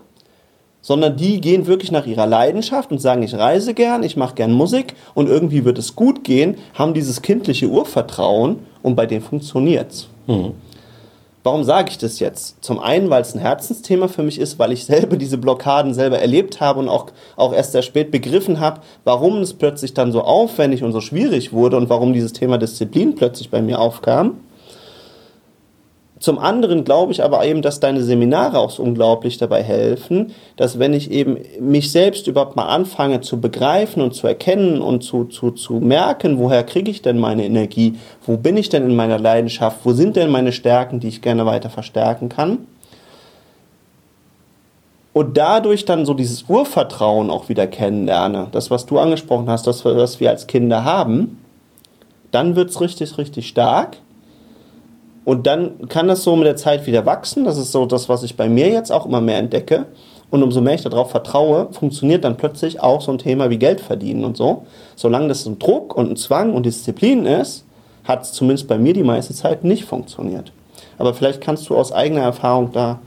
[0.81, 4.51] Sondern die gehen wirklich nach ihrer Leidenschaft und sagen, ich reise gern, ich mache gern
[4.51, 10.07] Musik und irgendwie wird es gut gehen, haben dieses kindliche Urvertrauen und bei denen funktioniert's.
[10.27, 10.53] Mhm.
[11.45, 12.63] Warum sage ich das jetzt?
[12.63, 16.17] Zum einen, weil es ein Herzensthema für mich ist, weil ich selber diese Blockaden selber
[16.17, 20.21] erlebt habe und auch, auch erst sehr spät begriffen habe, warum es plötzlich dann so
[20.21, 24.37] aufwendig und so schwierig wurde und warum dieses Thema Disziplin plötzlich bei mir aufkam.
[26.25, 30.79] Zum anderen glaube ich aber eben, dass deine Seminare auch so unglaublich dabei helfen, dass
[30.79, 35.25] wenn ich eben mich selbst überhaupt mal anfange zu begreifen und zu erkennen und zu,
[35.25, 39.19] zu, zu merken, woher kriege ich denn meine Energie, wo bin ich denn in meiner
[39.19, 42.65] Leidenschaft, wo sind denn meine Stärken, die ich gerne weiter verstärken kann,
[45.13, 49.85] und dadurch dann so dieses Urvertrauen auch wieder kennenlerne, das, was du angesprochen hast, das,
[49.85, 51.39] was wir als Kinder haben,
[52.31, 53.97] dann wird es richtig, richtig stark.
[55.25, 57.43] Und dann kann das so mit der Zeit wieder wachsen.
[57.43, 59.87] Das ist so das, was ich bei mir jetzt auch immer mehr entdecke.
[60.29, 63.81] Und umso mehr ich darauf vertraue, funktioniert dann plötzlich auch so ein Thema wie Geld
[63.81, 64.65] verdienen und so.
[64.95, 67.65] Solange das ein Druck und ein Zwang und Disziplin ist,
[68.03, 70.51] hat es zumindest bei mir die meiste Zeit nicht funktioniert.
[70.97, 72.99] Aber vielleicht kannst du aus eigener Erfahrung da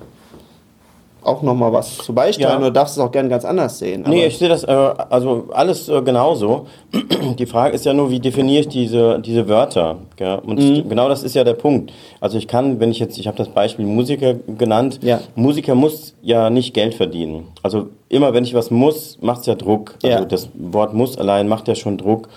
[1.29, 2.59] auch nochmal was zu beisteuern ja.
[2.59, 4.05] oder darfst du es auch gerne ganz anders sehen?
[4.09, 6.67] nee, ich sehe das äh, also alles äh, genauso.
[7.39, 9.99] Die Frage ist ja nur, wie definiere ich diese, diese Wörter?
[10.17, 10.41] Gell?
[10.45, 10.89] Und mhm.
[10.89, 11.93] genau das ist ja der Punkt.
[12.21, 15.21] Also ich kann, wenn ich jetzt, ich habe das Beispiel Musiker genannt, ja.
[15.35, 17.49] Musiker muss ja nicht Geld verdienen.
[17.63, 19.95] Also immer wenn ich was muss, macht es ja Druck.
[20.03, 20.25] Also ja.
[20.25, 22.29] das Wort muss allein macht ja schon Druck.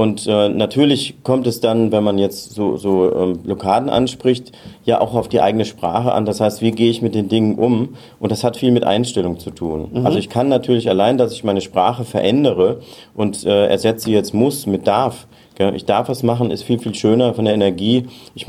[0.00, 4.50] Und äh, natürlich kommt es dann, wenn man jetzt so, so ähm, Blockaden anspricht,
[4.86, 6.24] ja auch auf die eigene Sprache an.
[6.24, 7.90] Das heißt, wie gehe ich mit den Dingen um?
[8.18, 9.90] Und das hat viel mit Einstellung zu tun.
[9.92, 10.06] Mhm.
[10.06, 12.80] Also ich kann natürlich allein, dass ich meine Sprache verändere
[13.14, 15.26] und äh, ersetze jetzt muss mit darf.
[15.56, 15.76] Gell?
[15.76, 18.06] Ich darf was machen, ist viel, viel schöner von der Energie.
[18.34, 18.46] Ich,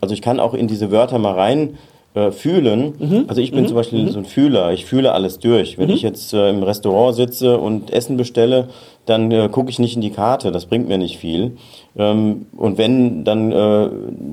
[0.00, 1.76] also ich kann auch in diese Wörter mal rein
[2.14, 2.94] äh, fühlen.
[2.98, 3.24] Mhm.
[3.26, 3.66] Also ich bin mhm.
[3.66, 4.08] zum Beispiel mhm.
[4.10, 5.78] so ein Fühler, ich fühle alles durch.
[5.78, 5.94] Wenn mhm.
[5.94, 8.68] ich jetzt äh, im Restaurant sitze und Essen bestelle,
[9.04, 11.56] dann äh, gucke ich nicht in die Karte, das bringt mir nicht viel.
[11.96, 13.90] Ähm, und wenn, dann, äh,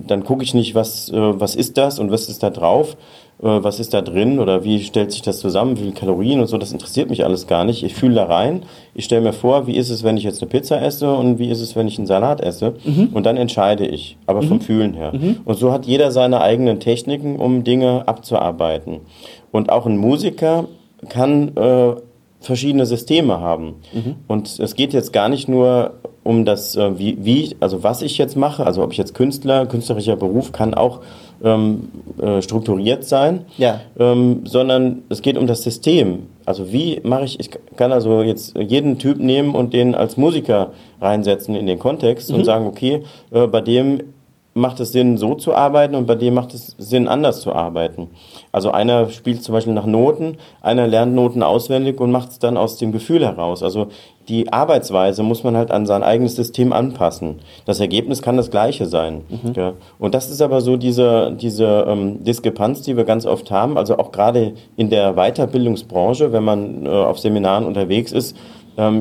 [0.07, 2.95] dann gucke ich nicht, was, äh, was ist das und was ist da drauf,
[3.42, 6.58] was ist da drin oder wie stellt sich das zusammen, wie viele Kalorien und so,
[6.58, 7.84] das interessiert mich alles gar nicht.
[7.84, 8.64] Ich fühle da rein,
[8.94, 11.50] ich stelle mir vor, wie ist es, wenn ich jetzt eine Pizza esse und wie
[11.50, 13.10] ist es, wenn ich einen Salat esse mhm.
[13.14, 14.48] und dann entscheide ich, aber mhm.
[14.48, 15.12] vom Fühlen her.
[15.14, 15.38] Mhm.
[15.44, 19.00] Und so hat jeder seine eigenen Techniken, um Dinge abzuarbeiten.
[19.52, 20.66] Und auch ein Musiker
[21.10, 21.96] kann äh,
[22.42, 23.76] verschiedene Systeme haben.
[23.94, 24.16] Mhm.
[24.28, 28.18] Und es geht jetzt gar nicht nur um das, äh, wie, wie, also was ich
[28.18, 31.02] jetzt mache, also ob ich jetzt Künstler, künstlerischer Beruf kann auch
[31.44, 31.89] ähm,
[32.22, 33.82] äh, strukturiert sein, ja.
[34.00, 36.28] ähm, sondern es geht um das System.
[36.46, 40.72] Also wie mache ich, ich kann also jetzt jeden Typ nehmen und den als Musiker
[41.00, 42.38] reinsetzen in den Kontext mhm.
[42.38, 44.02] und sagen, okay, äh, bei dem
[44.54, 48.10] macht es Sinn, so zu arbeiten und bei dem macht es Sinn, anders zu arbeiten.
[48.52, 52.58] Also einer spielt zum Beispiel nach Noten, einer lernt Noten auswendig und macht es dann
[52.58, 53.64] aus dem Gefühl heraus.
[53.64, 53.88] Also
[54.28, 57.39] die Arbeitsweise muss man halt an sein eigenes System anpassen.
[57.66, 59.22] Das Ergebnis kann das gleiche sein.
[59.30, 59.54] Mhm.
[59.56, 59.74] Ja.
[59.99, 63.78] Und das ist aber so diese, diese ähm, Diskrepanz, die wir ganz oft haben.
[63.78, 68.36] Also auch gerade in der Weiterbildungsbranche, wenn man äh, auf Seminaren unterwegs ist,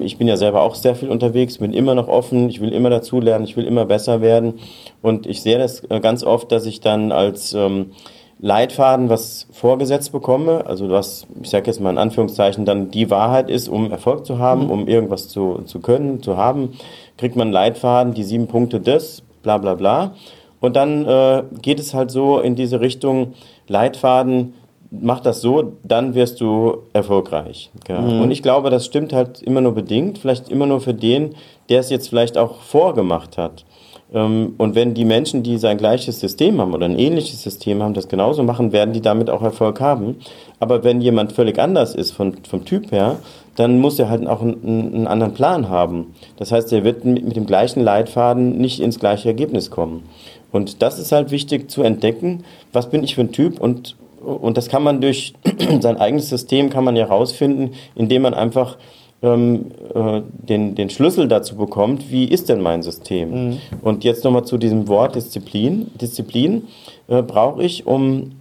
[0.02, 2.90] ich bin ja selber auch sehr viel unterwegs, bin immer noch offen, ich will immer
[2.90, 4.54] dazulernen, ich will immer besser werden.
[5.00, 7.92] Und ich sehe das äh, ganz oft, dass ich dann als ähm,
[8.40, 13.50] Leitfaden was vorgesetzt bekomme, also was, ich sage jetzt mal in Anführungszeichen, dann die Wahrheit
[13.50, 14.70] ist, um Erfolg zu haben, mhm.
[14.70, 16.72] um irgendwas zu, zu können, zu haben,
[17.18, 20.14] kriegt man Leitfaden, die sieben Punkte des, bla bla bla.
[20.60, 23.34] Und dann äh, geht es halt so in diese Richtung
[23.68, 24.54] Leitfaden,
[24.90, 27.70] mach das so, dann wirst du erfolgreich.
[27.88, 28.00] Ja.
[28.00, 28.22] Mhm.
[28.22, 31.34] Und ich glaube, das stimmt halt immer nur bedingt, vielleicht immer nur für den,
[31.68, 33.64] der es jetzt vielleicht auch vorgemacht hat.
[34.12, 37.94] Ähm, und wenn die Menschen, die sein gleiches System haben oder ein ähnliches System haben,
[37.94, 40.16] das genauso machen, werden die damit auch Erfolg haben.
[40.58, 43.18] Aber wenn jemand völlig anders ist von, vom Typ her,
[43.56, 46.14] dann muss er halt auch einen, einen anderen Plan haben.
[46.36, 50.04] Das heißt, er wird mit, mit dem gleichen Leitfaden nicht ins gleiche Ergebnis kommen.
[50.52, 54.56] Und das ist halt wichtig zu entdecken, was bin ich für ein Typ und und
[54.56, 55.34] das kann man durch
[55.80, 58.76] sein eigenes System kann man ja rausfinden, indem man einfach
[59.22, 63.30] ähm, äh, den, den Schlüssel dazu bekommt, wie ist denn mein System?
[63.30, 63.58] Mhm.
[63.82, 65.90] Und jetzt nochmal zu diesem Wort Disziplin.
[66.00, 66.68] Disziplin
[67.08, 68.32] äh, brauche ich, um,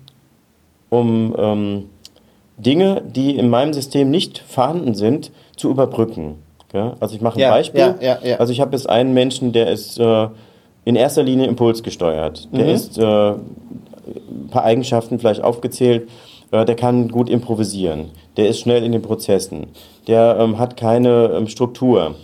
[0.90, 1.86] um ähm,
[2.58, 6.36] Dinge, die in meinem System nicht vorhanden sind, zu überbrücken.
[6.74, 6.96] Ja?
[7.00, 7.96] Also ich mache ein ja, Beispiel.
[8.02, 10.28] Ja, also ich habe jetzt einen Menschen, der ist äh,
[10.86, 12.48] in erster Linie impulsgesteuert.
[12.54, 12.72] Der mhm.
[12.72, 13.34] ist äh,
[14.16, 16.10] ein paar Eigenschaften vielleicht aufgezählt.
[16.52, 18.12] Äh, der kann gut improvisieren.
[18.38, 19.68] Der ist schnell in den Prozessen.
[20.08, 22.16] Der ähm, hat keine ähm, Struktur.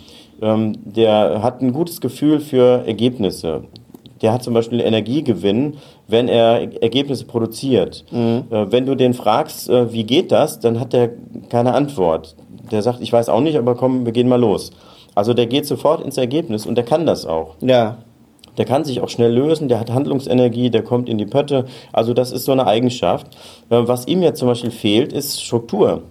[0.42, 3.64] Ähm, der hat ein gutes Gefühl für Ergebnisse.
[4.22, 5.76] Der hat zum Beispiel Energiegewinn,
[6.08, 8.04] wenn er Ergebnisse produziert.
[8.10, 8.44] Mhm.
[8.50, 11.10] Äh, wenn du den fragst, äh, wie geht das, dann hat er
[11.48, 12.36] keine Antwort.
[12.70, 14.70] Der sagt, ich weiß auch nicht, aber komm, wir gehen mal los.
[15.14, 17.54] Also der geht sofort ins Ergebnis und der kann das auch.
[17.60, 17.98] Ja
[18.58, 21.66] der kann sich auch schnell lösen, der hat Handlungsenergie, der kommt in die Pötte.
[21.92, 23.26] Also das ist so eine Eigenschaft.
[23.70, 26.02] Äh, was ihm jetzt zum Beispiel fehlt, ist Struktur.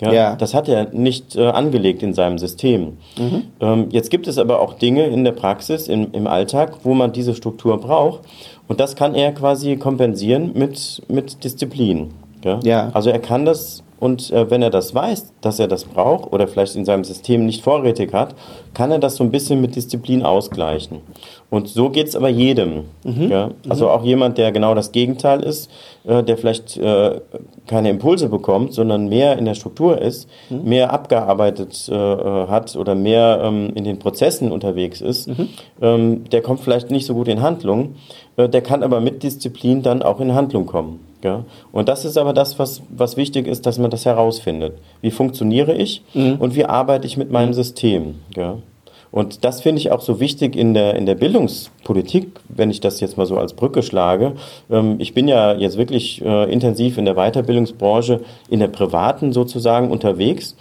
[0.00, 0.36] Ja, ja.
[0.36, 2.96] Das hat er nicht äh, angelegt in seinem System.
[3.18, 3.42] Mhm.
[3.60, 7.12] Ähm, jetzt gibt es aber auch Dinge in der Praxis, im, im Alltag, wo man
[7.12, 8.22] diese Struktur braucht.
[8.68, 12.10] Und das kann er quasi kompensieren mit, mit Disziplin.
[12.44, 12.60] Ja?
[12.64, 12.90] ja.
[12.94, 16.48] Also er kann das und äh, wenn er das weiß, dass er das braucht oder
[16.48, 18.34] vielleicht in seinem System nicht vorrätig hat,
[18.74, 21.02] kann er das so ein bisschen mit Disziplin ausgleichen.
[21.50, 22.86] Und so geht es aber jedem.
[23.04, 23.30] Mhm.
[23.30, 23.52] Ja?
[23.68, 23.90] Also mhm.
[23.92, 25.70] auch jemand, der genau das Gegenteil ist,
[26.02, 27.20] äh, der vielleicht äh,
[27.68, 30.64] keine Impulse bekommt, sondern mehr in der Struktur ist, mhm.
[30.64, 35.48] mehr abgearbeitet äh, hat oder mehr ähm, in den Prozessen unterwegs ist, mhm.
[35.80, 37.94] ähm, der kommt vielleicht nicht so gut in Handlung,
[38.36, 41.11] äh, der kann aber mit Disziplin dann auch in Handlung kommen.
[41.22, 41.44] Ja?
[41.70, 44.78] Und das ist aber das, was, was wichtig ist, dass man das herausfindet.
[45.00, 46.36] Wie funktioniere ich mhm.
[46.38, 47.54] und wie arbeite ich mit meinem mhm.
[47.54, 48.14] System?
[48.36, 48.58] Ja?
[49.12, 52.98] Und das finde ich auch so wichtig in der, in der Bildungspolitik, wenn ich das
[53.00, 54.32] jetzt mal so als Brücke schlage.
[54.70, 59.90] Ähm, ich bin ja jetzt wirklich äh, intensiv in der Weiterbildungsbranche, in der privaten sozusagen
[59.90, 60.56] unterwegs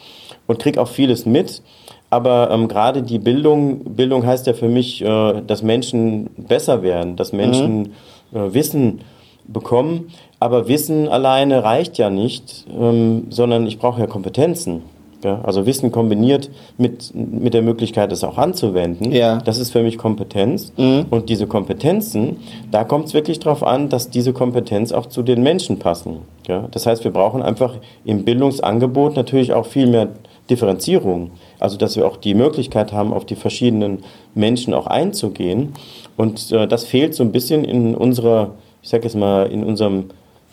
[0.47, 1.61] und kriege auch vieles mit.
[2.09, 7.15] Aber ähm, gerade die Bildung, Bildung heißt ja für mich, äh, dass Menschen besser werden,
[7.15, 7.93] dass Menschen
[8.31, 8.37] mhm.
[8.37, 8.99] äh, Wissen
[9.47, 10.11] bekommen.
[10.41, 14.81] Aber Wissen alleine reicht ja nicht, ähm, sondern ich brauche ja Kompetenzen.
[15.23, 19.37] Ja, also Wissen kombiniert mit, mit der Möglichkeit, es auch anzuwenden, Ja.
[19.37, 20.73] das ist für mich Kompetenz.
[20.77, 21.05] Mhm.
[21.11, 22.37] Und diese Kompetenzen,
[22.71, 26.21] da kommt es wirklich darauf an, dass diese Kompetenz auch zu den Menschen passen.
[26.47, 26.67] Ja?
[26.71, 30.07] Das heißt, wir brauchen einfach im Bildungsangebot natürlich auch viel mehr
[30.49, 31.29] Differenzierung.
[31.59, 33.99] Also dass wir auch die Möglichkeit haben, auf die verschiedenen
[34.33, 35.73] Menschen auch einzugehen.
[36.17, 40.05] Und äh, das fehlt so ein bisschen in unserer, ich sage jetzt mal, in unserem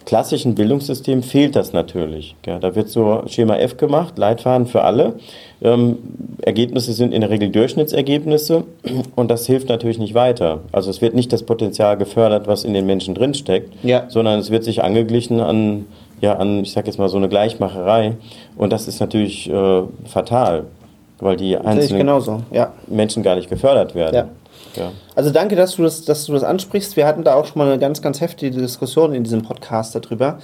[0.08, 2.34] klassischen Bildungssystem fehlt das natürlich.
[2.46, 5.16] Ja, da wird so Schema F gemacht, Leitfaden für alle.
[5.60, 5.98] Ähm,
[6.40, 8.64] Ergebnisse sind in der Regel Durchschnittsergebnisse
[9.16, 10.60] und das hilft natürlich nicht weiter.
[10.72, 14.04] Also es wird nicht das Potenzial gefördert, was in den Menschen drinsteckt, Ja.
[14.08, 15.84] sondern es wird sich angeglichen an,
[16.22, 18.14] ja, an, ich sag jetzt mal, so eine Gleichmacherei.
[18.56, 20.64] Und das ist natürlich äh, fatal,
[21.20, 22.06] weil die einzelnen.
[22.86, 24.14] Menschen gar nicht gefördert werden.
[24.14, 24.28] Ja.
[24.78, 24.92] Ja.
[25.14, 26.96] Also danke, dass du das, dass du das ansprichst.
[26.96, 30.38] Wir hatten da auch schon mal eine ganz, ganz heftige Diskussion in diesem Podcast darüber,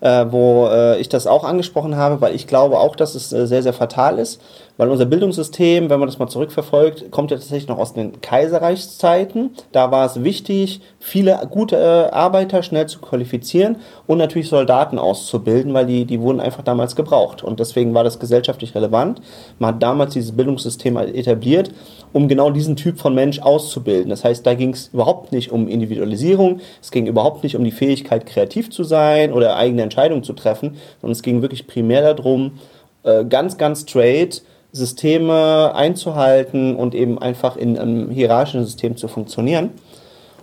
[0.00, 3.46] äh, wo äh, ich das auch angesprochen habe, weil ich glaube auch, dass es äh,
[3.46, 4.40] sehr, sehr fatal ist,
[4.76, 9.50] weil unser Bildungssystem, wenn man das mal zurückverfolgt, kommt ja tatsächlich noch aus den Kaiserreichszeiten.
[9.70, 13.76] Da war es wichtig, viele gute äh, Arbeiter schnell zu qualifizieren
[14.06, 17.44] und natürlich Soldaten auszubilden, weil die, die wurden einfach damals gebraucht.
[17.44, 19.20] Und deswegen war das gesellschaftlich relevant.
[19.58, 21.70] Man hat damals dieses Bildungssystem etabliert,
[22.12, 24.10] um genau diesen Typ von Mensch auszubilden.
[24.10, 27.70] Das heißt, da ging es überhaupt nicht um Individualisierung, es ging überhaupt nicht um die
[27.70, 32.52] Fähigkeit, kreativ zu sein oder eigene Entscheidungen zu treffen, sondern es ging wirklich primär darum,
[33.04, 34.42] äh, ganz, ganz straight
[34.72, 39.70] Systeme einzuhalten und eben einfach in einem hierarchischen System zu funktionieren.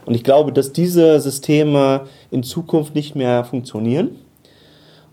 [0.05, 2.01] Und ich glaube, dass diese Systeme
[2.31, 4.15] in Zukunft nicht mehr funktionieren.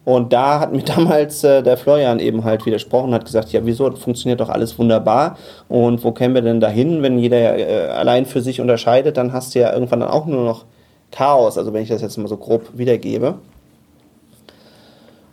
[0.06, 3.90] Und da hat mir damals äh, der Florian eben halt widersprochen, hat gesagt, ja, wieso
[3.90, 5.36] funktioniert doch alles wunderbar
[5.68, 9.54] und wo kämen wir denn dahin, wenn jeder äh, allein für sich unterscheidet, dann hast
[9.54, 10.64] du ja irgendwann dann auch nur noch
[11.10, 13.34] Chaos, also wenn ich das jetzt mal so grob wiedergebe.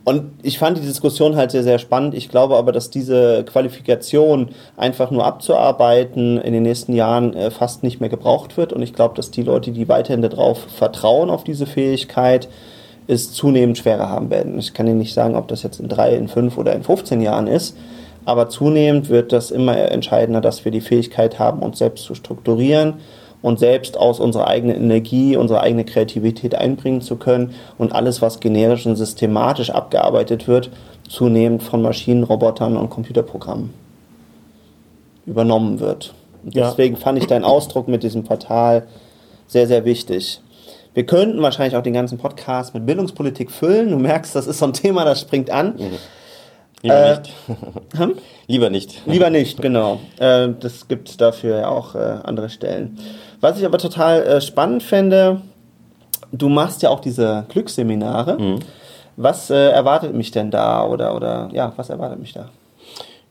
[0.05, 2.15] Und ich fand die Diskussion halt sehr, sehr spannend.
[2.15, 7.84] Ich glaube aber, dass diese Qualifikation einfach nur abzuarbeiten in den nächsten Jahren äh, fast
[7.84, 8.74] nicht mehr gebraucht wird.
[8.74, 12.49] Und ich glaube, dass die Leute, die weiterhin darauf vertrauen, auf diese Fähigkeit,
[13.08, 14.58] es zunehmend schwerer haben werden.
[14.60, 17.22] Ich kann Ihnen nicht sagen, ob das jetzt in drei, in fünf oder in 15
[17.22, 17.76] Jahren ist.
[18.26, 22.95] Aber zunehmend wird das immer entscheidender, dass wir die Fähigkeit haben, uns selbst zu strukturieren
[23.41, 28.39] und selbst aus unserer eigenen Energie, unsere eigene Kreativität einbringen zu können und alles, was
[28.39, 30.70] generisch und systematisch abgearbeitet wird,
[31.10, 33.74] zunehmend von Maschinen, Robotern und Computerprogrammen
[35.26, 36.14] übernommen wird.
[36.43, 36.70] Ja.
[36.70, 38.88] deswegen fand ich deinen Ausdruck mit diesem Portal
[39.47, 40.41] sehr, sehr wichtig.
[40.93, 43.89] Wir könnten wahrscheinlich auch den ganzen Podcast mit Bildungspolitik füllen.
[43.89, 45.75] Du merkst, das ist so ein Thema, das springt an.
[46.83, 47.33] Lieber Äh, nicht.
[47.97, 48.15] Hm?
[48.47, 49.01] Lieber nicht.
[49.05, 49.99] Lieber nicht, genau.
[50.19, 52.99] Äh, das gibt dafür ja auch äh, andere Stellen.
[53.39, 55.41] Was ich aber total äh, spannend fände,
[56.31, 58.37] du machst ja auch diese Glücksseminare.
[58.39, 58.59] Mhm.
[59.15, 62.49] Was erwartet mich denn da oder oder ja, was erwartet mich da?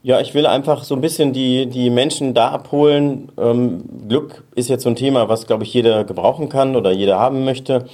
[0.05, 3.31] Ja, ich will einfach so ein bisschen die, die Menschen da abholen.
[3.39, 7.21] Ähm, Glück ist jetzt so ein Thema, was, glaube ich, jeder gebrauchen kann oder jeder
[7.21, 7.87] haben möchte.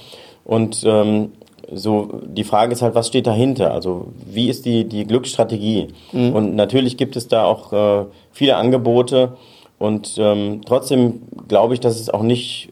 [0.43, 1.33] Und ähm,
[1.71, 3.71] so die Frage ist halt, was steht dahinter?
[3.71, 5.89] Also wie ist die, die Glücksstrategie?
[6.33, 9.33] Und natürlich gibt es da auch äh, viele Angebote.
[9.77, 12.69] Und ähm, trotzdem glaube ich, dass es auch nicht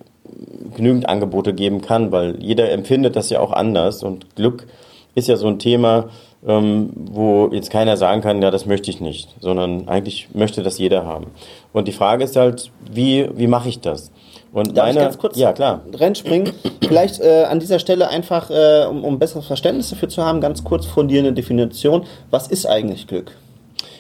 [0.76, 4.02] genügend Angebote geben kann, weil jeder empfindet das ja auch anders.
[4.02, 4.68] Und Glück
[5.14, 6.10] ist ja so ein Thema,
[6.46, 10.78] ähm, wo jetzt keiner sagen kann, ja, das möchte ich nicht, sondern eigentlich möchte das
[10.78, 11.28] jeder haben.
[11.74, 14.12] Und die Frage ist halt, wie, wie mache ich das?
[14.54, 16.52] Und Darf ich meine, ganz kurz ja klar, reinspringen?
[16.88, 20.64] Vielleicht äh, an dieser Stelle einfach, äh, um, um besseres Verständnis dafür zu haben, ganz
[20.64, 22.04] kurz von dir eine Definition.
[22.32, 23.32] Was ist eigentlich Glück?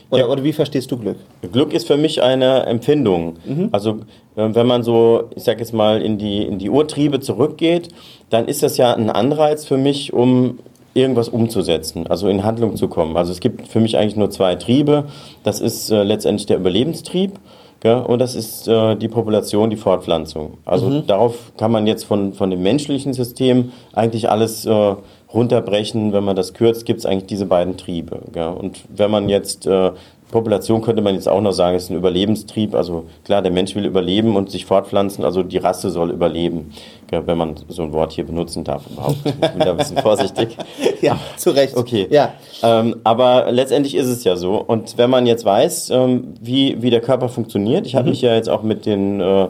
[0.10, 0.28] Oder, Ja.
[0.30, 1.18] oder wie verstehst du Glück?
[1.52, 3.36] Glück ist für mich eine Empfindung.
[3.74, 4.00] Also
[4.38, 7.90] äh, wenn man so, ich sag jetzt mal, in die, in die Urtriebe zurückgeht,
[8.30, 10.60] dann ist das ja ein Anreiz für mich, um
[10.98, 13.16] irgendwas umzusetzen, also in Handlung zu kommen.
[13.16, 15.06] Also es gibt für mich eigentlich nur zwei Triebe.
[15.44, 17.40] Das ist äh, letztendlich der Überlebenstrieb
[17.80, 20.58] gell, und das ist äh, die Population, die Fortpflanzung.
[20.66, 24.96] Also darauf kann man jetzt von, von dem menschlichen System eigentlich alles äh,
[25.34, 26.14] runterbrechen.
[26.14, 28.22] Wenn man das kürzt, gibt es eigentlich diese beiden Triebe.
[28.32, 28.50] Gell.
[28.50, 29.92] Und wenn man jetzt äh,
[30.32, 32.76] Population könnte man jetzt auch noch sagen, ist ein Überlebenstrieb.
[32.76, 36.74] Also klar, der Mensch will überleben und sich fortpflanzen, also die Rasse soll überleben,
[37.10, 39.18] wenn man so ein Wort hier benutzen darf überhaupt.
[39.26, 40.58] Ich bin da ein bisschen vorsichtig.
[41.02, 41.78] Ja, zu Recht.
[41.78, 42.08] Okay.
[42.10, 42.34] Ja.
[42.64, 44.56] Ähm, aber letztendlich ist es ja so.
[44.56, 48.34] Und wenn man jetzt weiß, ähm, wie, wie der Körper funktioniert, ich habe mich ja
[48.34, 49.48] jetzt auch mit den, äh,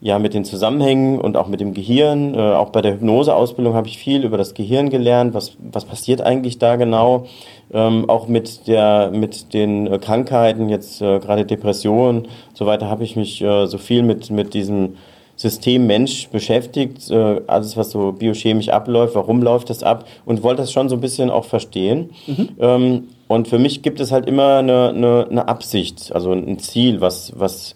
[0.00, 3.88] ja, mit den Zusammenhängen und auch mit dem Gehirn, äh, auch bei der Hypnoseausbildung habe
[3.88, 7.26] ich viel über das Gehirn gelernt, was, was passiert eigentlich da genau.
[7.72, 13.04] Ähm, auch mit der mit den äh, Krankheiten, jetzt äh, gerade Depressionen, so weiter, habe
[13.04, 14.96] ich mich äh, so viel mit, mit diesem
[15.36, 20.62] System Mensch beschäftigt, äh, alles was so biochemisch abläuft, warum läuft das ab und wollte
[20.62, 22.10] das schon so ein bisschen auch verstehen.
[22.26, 22.48] Mhm.
[22.60, 27.00] Ähm, und für mich gibt es halt immer eine, eine, eine Absicht, also ein Ziel,
[27.00, 27.74] was, was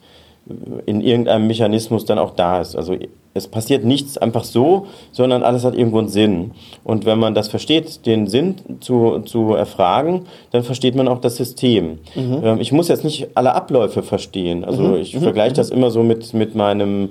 [0.86, 2.76] in irgendeinem Mechanismus dann auch da ist.
[2.76, 2.96] Also
[3.34, 6.52] es passiert nichts einfach so, sondern alles hat irgendwo einen Sinn.
[6.84, 11.36] Und wenn man das versteht, den Sinn zu, zu erfragen, dann versteht man auch das
[11.36, 11.98] System.
[12.14, 12.40] Mhm.
[12.42, 14.64] Ähm, ich muss jetzt nicht alle Abläufe verstehen.
[14.64, 14.96] Also mhm.
[14.96, 15.20] ich mhm.
[15.20, 17.10] vergleiche das immer so mit, mit meinem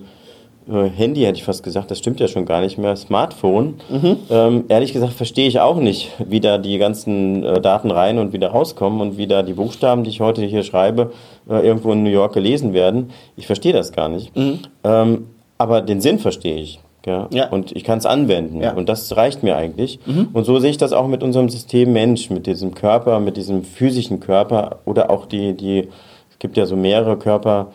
[0.69, 3.75] Handy hätte ich fast gesagt, das stimmt ja schon gar nicht mehr, Smartphone.
[3.89, 4.17] Mhm.
[4.29, 8.33] Ähm, ehrlich gesagt verstehe ich auch nicht, wie da die ganzen äh, Daten rein und
[8.33, 11.13] wieder rauskommen und wie da die Buchstaben, die ich heute hier schreibe,
[11.49, 13.11] äh, irgendwo in New York gelesen werden.
[13.37, 14.35] Ich verstehe das gar nicht.
[14.35, 14.59] Mhm.
[14.83, 16.79] Ähm, aber den Sinn verstehe ich.
[17.05, 17.27] Ja?
[17.31, 17.49] ja.
[17.49, 18.61] Und ich kann es anwenden.
[18.61, 18.73] Ja.
[18.73, 19.99] Und das reicht mir eigentlich.
[20.05, 20.29] Mhm.
[20.33, 23.63] Und so sehe ich das auch mit unserem System Mensch, mit diesem Körper, mit diesem
[23.63, 25.87] physischen Körper oder auch die, die,
[26.29, 27.67] es gibt ja so mehrere Körper,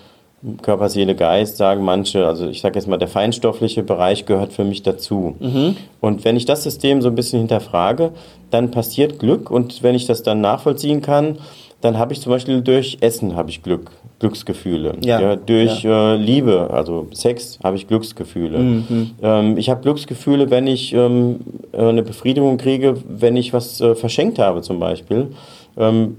[0.61, 2.27] Körper, Seele, Geist, sagen manche.
[2.27, 5.37] Also ich sage jetzt mal, der feinstoffliche Bereich gehört für mich dazu.
[5.39, 5.77] Mhm.
[6.01, 8.11] Und wenn ich das System so ein bisschen hinterfrage,
[8.51, 9.51] dann passiert Glück.
[9.51, 11.39] Und wenn ich das dann nachvollziehen kann,
[11.81, 13.91] dann habe ich zum Beispiel durch Essen habe ich Glück,
[14.21, 14.95] Glücksgefühle.
[15.05, 15.21] Ja.
[15.21, 16.15] ja durch ja.
[16.15, 18.59] Äh, Liebe, also Sex, habe ich Glücksgefühle.
[18.59, 19.11] Mhm.
[19.21, 21.41] Ähm, ich habe Glücksgefühle, wenn ich ähm,
[21.73, 25.29] eine Befriedigung kriege, wenn ich was äh, verschenkt habe zum Beispiel.
[25.77, 26.17] Ähm,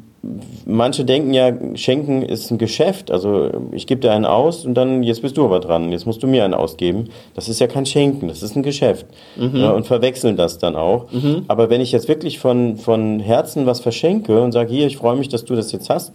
[0.66, 3.12] manche denken ja, Schenken ist ein Geschäft.
[3.12, 6.24] Also ich gebe dir einen aus und dann, jetzt bist du aber dran, jetzt musst
[6.24, 7.10] du mir einen ausgeben.
[7.36, 9.06] Das ist ja kein Schenken, das ist ein Geschäft.
[9.36, 9.58] Mhm.
[9.58, 11.12] Ja, und verwechseln das dann auch.
[11.12, 11.44] Mhm.
[11.48, 15.18] Aber wenn ich jetzt wirklich von, von Herzen was verschenke und sage, hier, ich freue
[15.18, 16.14] mich, dass du das jetzt hast,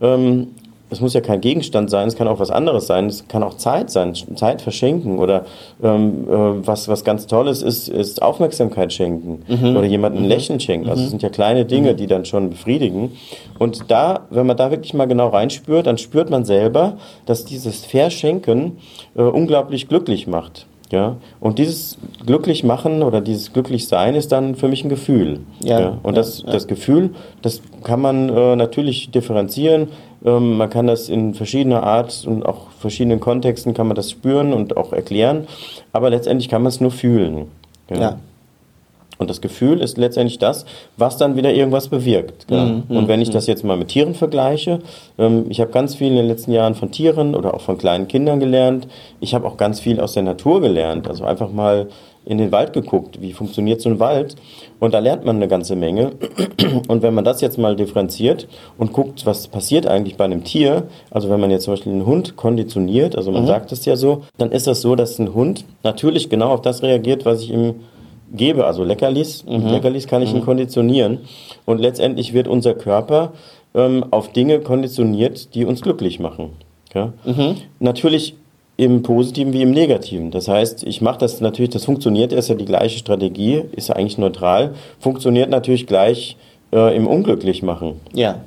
[0.00, 0.48] ähm,
[0.94, 3.54] es muss ja kein Gegenstand sein, es kann auch was anderes sein, es kann auch
[3.54, 5.44] Zeit sein, Zeit verschenken oder
[5.82, 9.76] ähm, äh, was, was ganz Tolles ist, ist Aufmerksamkeit schenken mhm.
[9.76, 10.30] oder jemandem ein mhm.
[10.30, 10.88] Lächeln schenken.
[10.88, 11.10] Also es mhm.
[11.10, 11.96] sind ja kleine Dinge, mhm.
[11.96, 13.12] die dann schon befriedigen.
[13.58, 17.84] Und da, wenn man da wirklich mal genau reinspürt, dann spürt man selber, dass dieses
[17.84, 18.78] Verschenken
[19.16, 20.66] äh, unglaublich glücklich macht.
[20.94, 25.40] Ja, und dieses glücklich machen oder dieses glücklich sein ist dann für mich ein Gefühl.
[25.60, 25.98] Ja, ja.
[26.02, 26.52] Und das, ja.
[26.52, 27.10] das Gefühl,
[27.42, 29.88] das kann man äh, natürlich differenzieren.
[30.24, 34.52] Ähm, man kann das in verschiedener Art und auch verschiedenen Kontexten kann man das spüren
[34.52, 35.46] und auch erklären.
[35.92, 37.46] Aber letztendlich kann man es nur fühlen.
[37.90, 38.00] Ja.
[38.00, 38.18] ja.
[39.16, 40.66] Und das Gefühl ist letztendlich das,
[40.96, 42.50] was dann wieder irgendwas bewirkt.
[42.50, 43.34] Mhm, und wenn ich mhm.
[43.34, 44.80] das jetzt mal mit Tieren vergleiche,
[45.18, 48.08] ähm, ich habe ganz viel in den letzten Jahren von Tieren oder auch von kleinen
[48.08, 48.88] Kindern gelernt.
[49.20, 51.08] Ich habe auch ganz viel aus der Natur gelernt.
[51.08, 51.88] Also einfach mal
[52.26, 54.36] in den Wald geguckt, wie funktioniert so ein Wald.
[54.80, 56.12] Und da lernt man eine ganze Menge.
[56.88, 58.48] Und wenn man das jetzt mal differenziert
[58.78, 62.06] und guckt, was passiert eigentlich bei einem Tier, also wenn man jetzt zum Beispiel einen
[62.06, 63.48] Hund konditioniert, also man mhm.
[63.48, 66.82] sagt es ja so, dann ist das so, dass ein Hund natürlich genau auf das
[66.82, 67.74] reagiert, was ich ihm
[68.32, 69.44] gebe, also Leckerlis.
[69.44, 69.66] Mhm.
[69.68, 70.38] Leckerlis kann ich mhm.
[70.38, 71.18] ihn konditionieren.
[71.66, 73.32] Und letztendlich wird unser Körper
[73.74, 76.50] ähm, auf Dinge konditioniert, die uns glücklich machen.
[76.94, 77.12] Ja?
[77.24, 77.56] Mhm.
[77.80, 78.34] Natürlich
[78.76, 80.30] im Positiven wie im Negativen.
[80.30, 83.96] Das heißt, ich mache das natürlich, das funktioniert, ist ja die gleiche Strategie, ist ja
[83.96, 86.36] eigentlich neutral, funktioniert natürlich gleich
[86.72, 88.00] äh, im Unglücklichmachen.
[88.12, 88.40] Ja.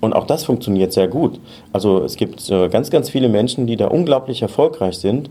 [0.00, 1.38] Und auch das funktioniert sehr gut.
[1.72, 5.30] Also es gibt äh, ganz, ganz viele Menschen, die da unglaublich erfolgreich sind,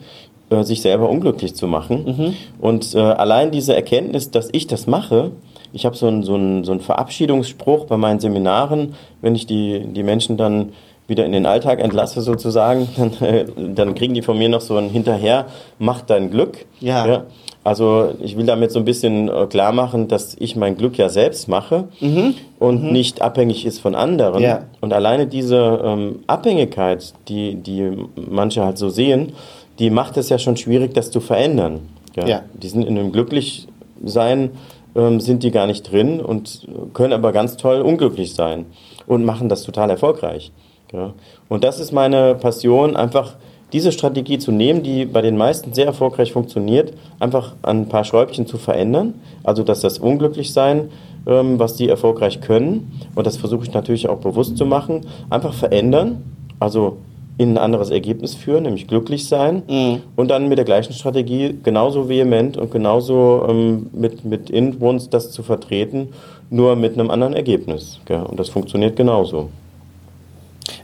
[0.49, 2.05] äh, sich selber unglücklich zu machen.
[2.05, 2.33] Mhm.
[2.61, 5.31] Und äh, allein diese Erkenntnis, dass ich das mache,
[5.73, 6.33] ich habe so einen so
[6.63, 10.69] so einen Verabschiedungsspruch bei meinen Seminaren, wenn ich die, die Menschen dann
[11.11, 13.45] wieder in den Alltag entlasse sozusagen, dann, äh,
[13.75, 15.45] dann kriegen die von mir noch so ein Hinterher,
[15.77, 16.65] mach dein Glück.
[16.79, 17.05] Ja.
[17.05, 17.23] ja.
[17.63, 21.09] Also ich will damit so ein bisschen äh, klar machen, dass ich mein Glück ja
[21.09, 22.33] selbst mache mhm.
[22.57, 22.91] und mhm.
[22.91, 24.41] nicht abhängig ist von anderen.
[24.41, 24.63] Ja.
[24.79, 29.33] Und alleine diese ähm, Abhängigkeit, die, die manche halt so sehen,
[29.77, 31.81] die macht es ja schon schwierig, das zu verändern.
[32.15, 32.25] Ja.
[32.25, 32.41] ja.
[32.53, 34.49] Die sind in einem Glücklichsein,
[34.95, 38.65] ähm, sind die gar nicht drin und können aber ganz toll unglücklich sein
[39.05, 40.51] und machen das total erfolgreich.
[40.91, 41.13] Ja.
[41.49, 43.35] Und das ist meine Passion, einfach
[43.73, 48.03] diese Strategie zu nehmen, die bei den meisten sehr erfolgreich funktioniert, einfach an ein paar
[48.03, 49.13] Schräubchen zu verändern.
[49.43, 50.89] Also dass das Unglücklichsein,
[51.25, 55.53] ähm, was die erfolgreich können, und das versuche ich natürlich auch bewusst zu machen, einfach
[55.53, 56.23] verändern.
[56.59, 56.97] Also
[57.37, 60.01] in ein anderes Ergebnis führen, nämlich glücklich sein mhm.
[60.15, 65.31] und dann mit der gleichen Strategie genauso vehement und genauso ähm, mit, mit Inbrunst das
[65.31, 66.09] zu vertreten,
[66.51, 67.99] nur mit einem anderen Ergebnis.
[68.05, 68.21] Gell?
[68.21, 69.49] Und das funktioniert genauso.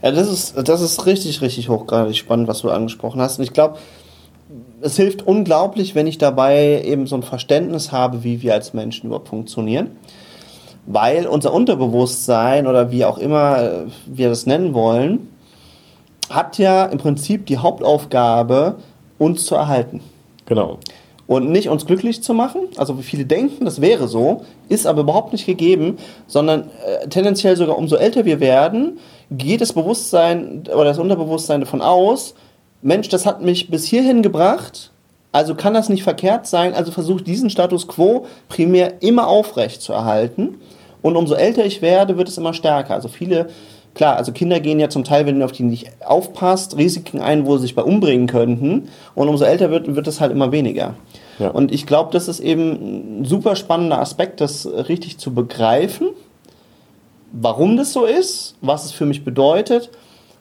[0.02, 3.38] Ja, das ist, das ist richtig, richtig hochgradig spannend, was du angesprochen hast.
[3.38, 3.78] Und ich glaube,
[4.80, 9.06] es hilft unglaublich, wenn ich dabei eben so ein Verständnis habe, wie wir als Menschen
[9.06, 9.90] überhaupt funktionieren.
[10.86, 15.28] Weil unser Unterbewusstsein oder wie auch immer äh, wir das nennen wollen,
[16.30, 18.76] hat ja im Prinzip die Hauptaufgabe,
[19.18, 20.00] uns zu erhalten.
[20.46, 20.78] Genau.
[21.26, 25.02] Und nicht uns glücklich zu machen, also wie viele denken, das wäre so, ist aber
[25.02, 28.98] überhaupt nicht gegeben, sondern äh, tendenziell sogar umso älter wir werden,
[29.30, 32.34] geht das Bewusstsein oder das Unterbewusstsein davon aus,
[32.80, 34.92] Mensch, das hat mich bis hierhin gebracht,
[35.32, 39.92] also kann das nicht verkehrt sein, also versuche diesen Status quo primär immer aufrecht zu
[39.92, 40.56] erhalten.
[41.02, 42.94] Und umso älter ich werde, wird es immer stärker.
[42.94, 43.48] Also viele,
[43.94, 47.46] klar, also Kinder gehen ja zum Teil, wenn du auf die nicht aufpasst, Risiken ein,
[47.46, 48.88] wo sie sich bei umbringen könnten.
[49.14, 50.94] Und umso älter wird, wird es halt immer weniger.
[51.38, 51.50] Ja.
[51.50, 56.08] Und ich glaube, das ist eben ein super spannender Aspekt, das richtig zu begreifen,
[57.32, 59.90] warum das so ist, was es für mich bedeutet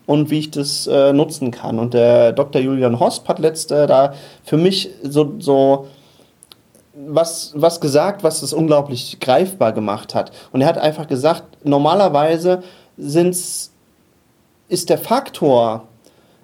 [0.06, 1.80] und wie ich das äh, nutzen kann.
[1.80, 2.62] Und der Dr.
[2.62, 4.14] Julian Hosp hat letzte da
[4.44, 5.88] für mich so, so
[6.94, 10.32] was, was gesagt, was es unglaublich greifbar gemacht hat.
[10.52, 12.64] Und er hat einfach gesagt, normalerweise
[12.98, 13.72] sind's,
[14.70, 15.88] ist der Faktor,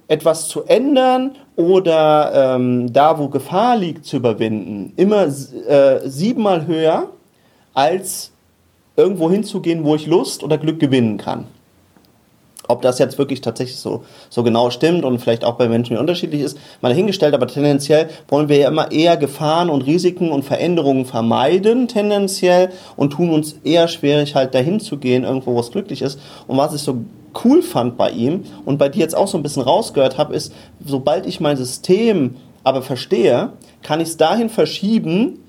[0.07, 7.09] etwas zu ändern oder ähm, da, wo Gefahr liegt, zu überwinden, immer äh, siebenmal höher,
[7.73, 8.32] als
[8.95, 11.45] irgendwo hinzugehen, wo ich Lust oder Glück gewinnen kann.
[12.67, 16.41] Ob das jetzt wirklich tatsächlich so, so genau stimmt und vielleicht auch bei Menschen unterschiedlich
[16.41, 21.05] ist, mal dahingestellt, aber tendenziell wollen wir ja immer eher Gefahren und Risiken und Veränderungen
[21.05, 26.01] vermeiden, tendenziell, und tun uns eher schwierig, halt dahin zu gehen, irgendwo, wo es glücklich
[26.01, 26.19] ist.
[26.47, 26.99] Und was ich so
[27.43, 30.53] cool fand bei ihm und bei dir jetzt auch so ein bisschen rausgehört habe, ist,
[30.85, 35.43] sobald ich mein System aber verstehe, kann ich es dahin verschieben,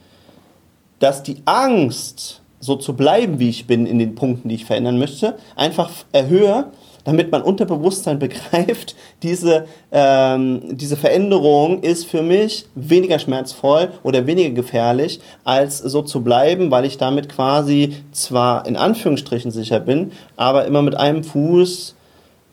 [0.98, 4.98] dass die Angst, so zu bleiben, wie ich bin in den Punkten, die ich verändern
[4.98, 6.66] möchte, einfach erhöhe,
[7.04, 14.50] damit mein Unterbewusstsein begreift, diese, ähm, diese Veränderung ist für mich weniger schmerzvoll oder weniger
[14.50, 20.64] gefährlich, als so zu bleiben, weil ich damit quasi zwar in Anführungsstrichen sicher bin, aber
[20.64, 21.94] immer mit einem Fuß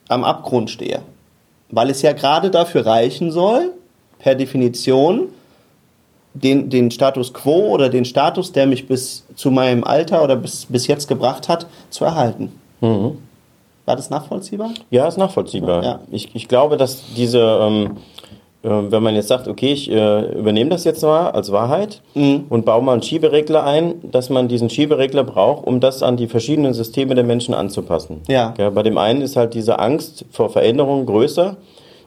[0.09, 1.03] am Abgrund stehe.
[1.70, 3.72] Weil es ja gerade dafür reichen soll,
[4.20, 5.30] per Definition,
[6.34, 10.65] den, den Status quo oder den Status, der mich bis zu meinem Alter oder bis,
[10.65, 12.51] bis jetzt gebracht hat, zu erhalten.
[12.79, 13.17] Mhm.
[13.86, 14.71] War das nachvollziehbar?
[14.89, 15.84] Ja, ist nachvollziehbar.
[15.84, 15.99] Ja.
[16.11, 17.97] Ich, ich glaube, dass diese, ähm,
[18.63, 22.45] äh, wenn man jetzt sagt, okay, ich äh, übernehme das jetzt mal als Wahrheit mhm.
[22.47, 26.27] und baue mal einen Schieberegler ein, dass man diesen Schieberegler braucht, um das an die
[26.27, 28.21] verschiedenen Systeme der Menschen anzupassen.
[28.27, 28.53] Ja.
[28.57, 31.57] ja bei dem einen ist halt diese Angst vor Veränderung größer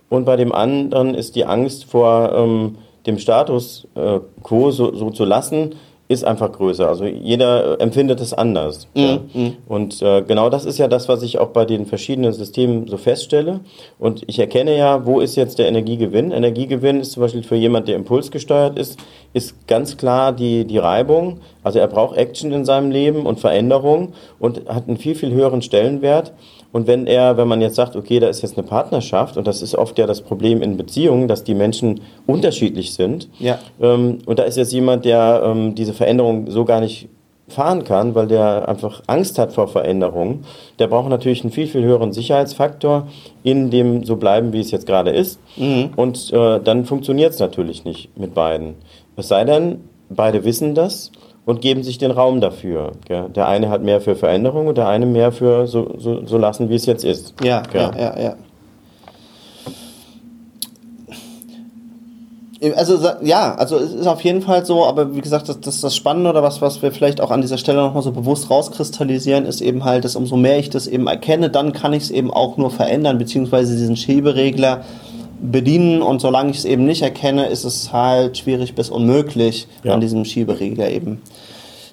[0.09, 2.77] und bei dem anderen ist die Angst vor ähm,
[3.07, 5.75] dem Status äh, quo so, so zu lassen,
[6.07, 6.87] ist einfach größer.
[6.87, 8.89] Also jeder empfindet es anders.
[8.95, 9.03] Mhm.
[9.03, 9.19] Ja.
[9.33, 9.57] Mhm.
[9.67, 12.99] Und äh, genau das ist ja das, was ich auch bei den verschiedenen Systemen so
[12.99, 13.61] feststelle.
[13.99, 16.31] Und ich erkenne ja, wo ist jetzt der Energiegewinn.
[16.31, 18.99] Energiegewinn ist zum Beispiel für jemand, der impulsgesteuert ist,
[19.33, 21.41] ist ganz klar die, die Reibung.
[21.63, 25.63] Also er braucht Action in seinem Leben und Veränderung und hat einen viel, viel höheren
[25.63, 26.33] Stellenwert.
[26.75, 29.63] Und wenn er, wenn man jetzt sagt, okay, da ist jetzt eine Partnerschaft, und das
[29.63, 33.29] ist oft ja das Problem in Beziehungen, dass die Menschen unterschiedlich sind.
[33.39, 33.61] Ja.
[33.81, 37.09] Ähm, und da ist jetzt jemand, der ähm, diese Veränderung so gar nicht
[37.47, 40.45] fahren kann, weil der einfach Angst hat vor Veränderungen.
[40.81, 43.07] Der braucht natürlich einen viel, viel höheren Sicherheitsfaktor
[43.45, 45.39] in dem so bleiben, wie es jetzt gerade ist.
[45.57, 45.91] Mhm.
[45.95, 48.75] Und äh, dann funktioniert es natürlich nicht mit beiden.
[49.15, 51.13] Es sei denn, beide wissen das
[51.47, 52.93] und geben sich den Raum dafür.
[53.07, 53.29] Gell?
[53.35, 56.71] Der eine hat mehr für Veränderung und der eine mehr für so, so, so lassen,
[56.71, 57.35] wie es jetzt ist.
[57.43, 58.37] Ja, ja, ja, ja.
[62.77, 65.95] Also ja, also es ist auf jeden Fall so, aber wie gesagt, das, das, das
[65.95, 69.61] Spannende oder was, was wir vielleicht auch an dieser Stelle nochmal so bewusst rauskristallisieren, ist
[69.61, 72.57] eben halt, dass umso mehr ich das eben erkenne, dann kann ich es eben auch
[72.57, 74.83] nur verändern, beziehungsweise diesen Schieberegler
[75.51, 79.93] bedienen und solange ich es eben nicht erkenne, ist es halt schwierig bis unmöglich, ja.
[79.93, 81.21] an diesem Schieberegler eben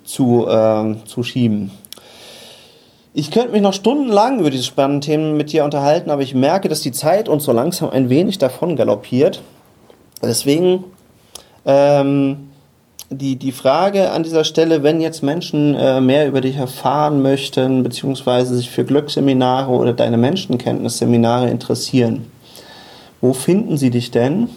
[0.03, 1.71] zu, äh, zu schieben.
[3.13, 6.69] Ich könnte mich noch stundenlang über diese spannenden Themen mit dir unterhalten, aber ich merke,
[6.69, 9.41] dass die Zeit uns so langsam ein wenig davon galoppiert.
[10.23, 10.85] Deswegen
[11.65, 12.51] ähm,
[13.09, 17.83] die, die Frage an dieser Stelle, wenn jetzt Menschen äh, mehr über dich erfahren möchten,
[17.83, 22.30] beziehungsweise sich für Glücksseminare oder deine Menschenkenntnisseminare interessieren,
[23.21, 24.49] wo finden sie dich denn?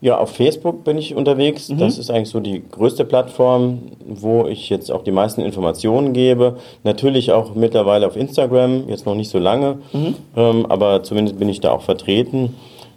[0.00, 1.68] Ja, auf Facebook bin ich unterwegs.
[1.68, 1.78] Mhm.
[1.78, 6.58] Das ist eigentlich so die größte Plattform, wo ich jetzt auch die meisten Informationen gebe.
[6.84, 10.14] Natürlich auch mittlerweile auf Instagram, jetzt noch nicht so lange, mhm.
[10.36, 12.54] ähm, aber zumindest bin ich da auch vertreten.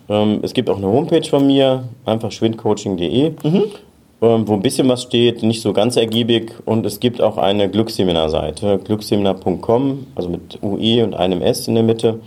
[0.09, 3.63] Ähm, es gibt auch eine Homepage von mir, einfach schwindcoaching.de, mhm.
[4.21, 6.53] ähm, wo ein bisschen was steht, nicht so ganz ergiebig.
[6.65, 11.83] Und es gibt auch eine Glücksseminar-Seite, glücksseminar.com, also mit UE und einem S in der
[11.83, 12.19] Mitte.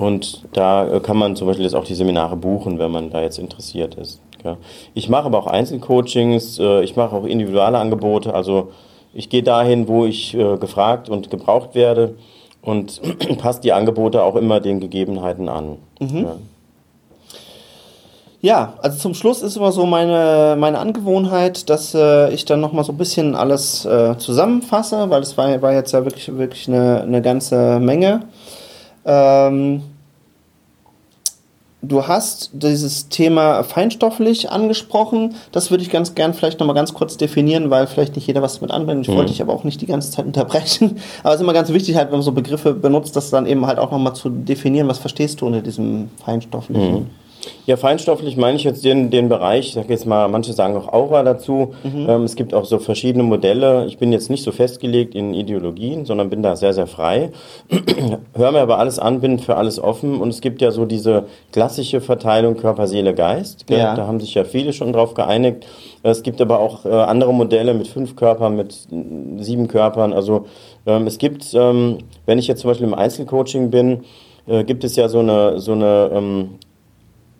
[0.00, 3.20] Und da äh, kann man zum Beispiel jetzt auch die Seminare buchen, wenn man da
[3.20, 4.18] jetzt interessiert ist.
[4.94, 8.32] Ich mache aber auch Einzelcoachings, äh, ich mache auch individuelle Angebote.
[8.32, 8.72] Also
[9.12, 12.14] ich gehe dahin, wo ich äh, gefragt und gebraucht werde
[12.62, 13.02] und
[13.38, 15.76] passe die Angebote auch immer den Gegebenheiten an.
[16.00, 16.16] Mhm.
[16.16, 16.36] Ja.
[18.42, 22.84] Ja, also zum Schluss ist immer so meine, meine Angewohnheit, dass äh, ich dann nochmal
[22.84, 27.02] so ein bisschen alles äh, zusammenfasse, weil es war, war jetzt ja wirklich, wirklich eine,
[27.02, 28.22] eine ganze Menge.
[29.04, 29.82] Ähm,
[31.82, 35.34] Du hast dieses Thema feinstofflich angesprochen.
[35.50, 38.60] Das würde ich ganz gern vielleicht nochmal ganz kurz definieren, weil vielleicht nicht jeder was
[38.60, 39.06] damit anwendet.
[39.06, 39.18] Ich mhm.
[39.18, 40.98] wollte dich aber auch nicht die ganze Zeit unterbrechen.
[41.22, 43.66] Aber es ist immer ganz wichtig, halt, wenn man so Begriffe benutzt, das dann eben
[43.66, 44.88] halt auch nochmal zu definieren.
[44.88, 46.92] Was verstehst du unter diesem feinstofflichen?
[46.92, 47.06] Mhm.
[47.66, 50.92] Ja, feinstofflich meine ich jetzt den, den Bereich, ich sage jetzt mal, manche sagen auch
[50.92, 51.74] Aura dazu.
[51.82, 52.06] Mhm.
[52.08, 53.86] Ähm, es gibt auch so verschiedene Modelle.
[53.86, 57.30] Ich bin jetzt nicht so festgelegt in Ideologien, sondern bin da sehr, sehr frei.
[58.34, 60.20] Hör mir aber alles an, bin für alles offen.
[60.20, 63.66] Und es gibt ja so diese klassische Verteilung Körper, Seele, Geist.
[63.70, 63.94] Ja.
[63.94, 65.66] Da haben sich ja viele schon drauf geeinigt.
[66.02, 68.88] Es gibt aber auch äh, andere Modelle mit fünf Körpern, mit
[69.38, 70.12] sieben Körpern.
[70.12, 70.46] Also
[70.86, 74.04] ähm, es gibt, ähm, wenn ich jetzt zum Beispiel im Einzelcoaching bin,
[74.46, 76.50] äh, gibt es ja so eine, so eine ähm,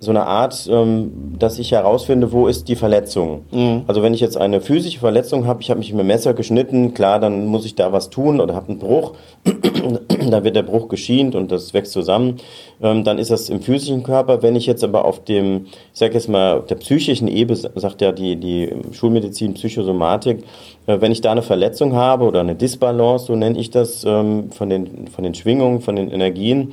[0.03, 3.45] so eine Art, ähm, dass ich herausfinde, wo ist die Verletzung.
[3.51, 3.83] Mhm.
[3.87, 6.95] Also wenn ich jetzt eine physische Verletzung habe, ich habe mich mit dem Messer geschnitten,
[6.95, 9.13] klar, dann muss ich da was tun oder habe einen Bruch,
[10.31, 12.37] da wird der Bruch geschient und das wächst zusammen,
[12.81, 14.43] ähm, dann ist das im physischen Körper.
[14.43, 18.01] Wenn ich jetzt aber auf dem, ich sage jetzt mal, auf der psychischen Ebene, sagt
[18.01, 20.45] ja die, die Schulmedizin, Psychosomatik,
[20.87, 24.51] äh, wenn ich da eine Verletzung habe oder eine Disbalance, so nenne ich das, ähm,
[24.51, 26.73] von, den, von den Schwingungen, von den Energien,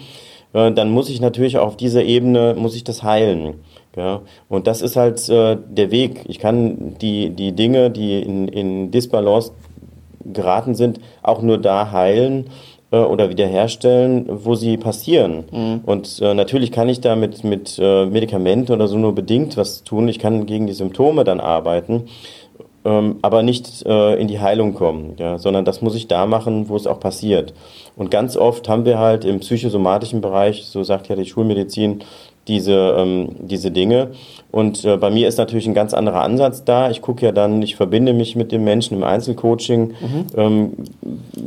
[0.58, 3.56] äh, dann muss ich natürlich auch auf dieser Ebene, muss ich das heilen.
[3.96, 6.26] Ja, und das ist halt äh, der Weg.
[6.28, 9.54] Ich kann die, die Dinge, die in, in Disbalance
[10.24, 12.46] geraten sind, auch nur da heilen
[12.92, 15.46] äh, oder wiederherstellen, wo sie passieren.
[15.52, 15.82] Mhm.
[15.86, 19.84] Und äh, natürlich kann ich da mit, mit äh, Medikamenten oder so nur bedingt was
[19.84, 20.08] tun.
[20.08, 22.04] Ich kann gegen die Symptome dann arbeiten
[22.88, 26.70] ähm, aber nicht äh, in die Heilung kommen, ja, sondern das muss ich da machen,
[26.70, 27.54] wo es auch passiert.
[27.98, 32.00] Und ganz oft haben wir halt im psychosomatischen Bereich, so sagt ja die Schulmedizin,
[32.48, 34.12] diese, ähm, diese Dinge.
[34.52, 36.90] Und äh, bei mir ist natürlich ein ganz anderer Ansatz da.
[36.90, 40.26] Ich gucke ja dann, ich verbinde mich mit den Menschen im Einzelcoaching, mhm.
[40.38, 40.74] ähm,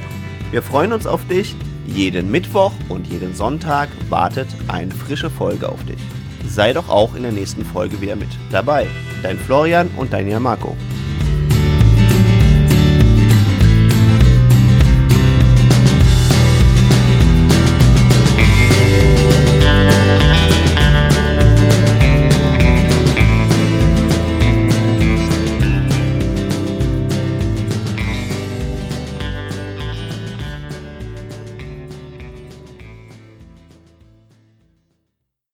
[0.52, 1.56] Wir freuen uns auf dich.
[1.88, 6.02] Jeden Mittwoch und jeden Sonntag wartet eine frische Folge auf dich.
[6.48, 8.88] Sei doch auch in der nächsten Folge wieder mit dabei.
[9.24, 10.76] Dein Florian und dein Jan Marco.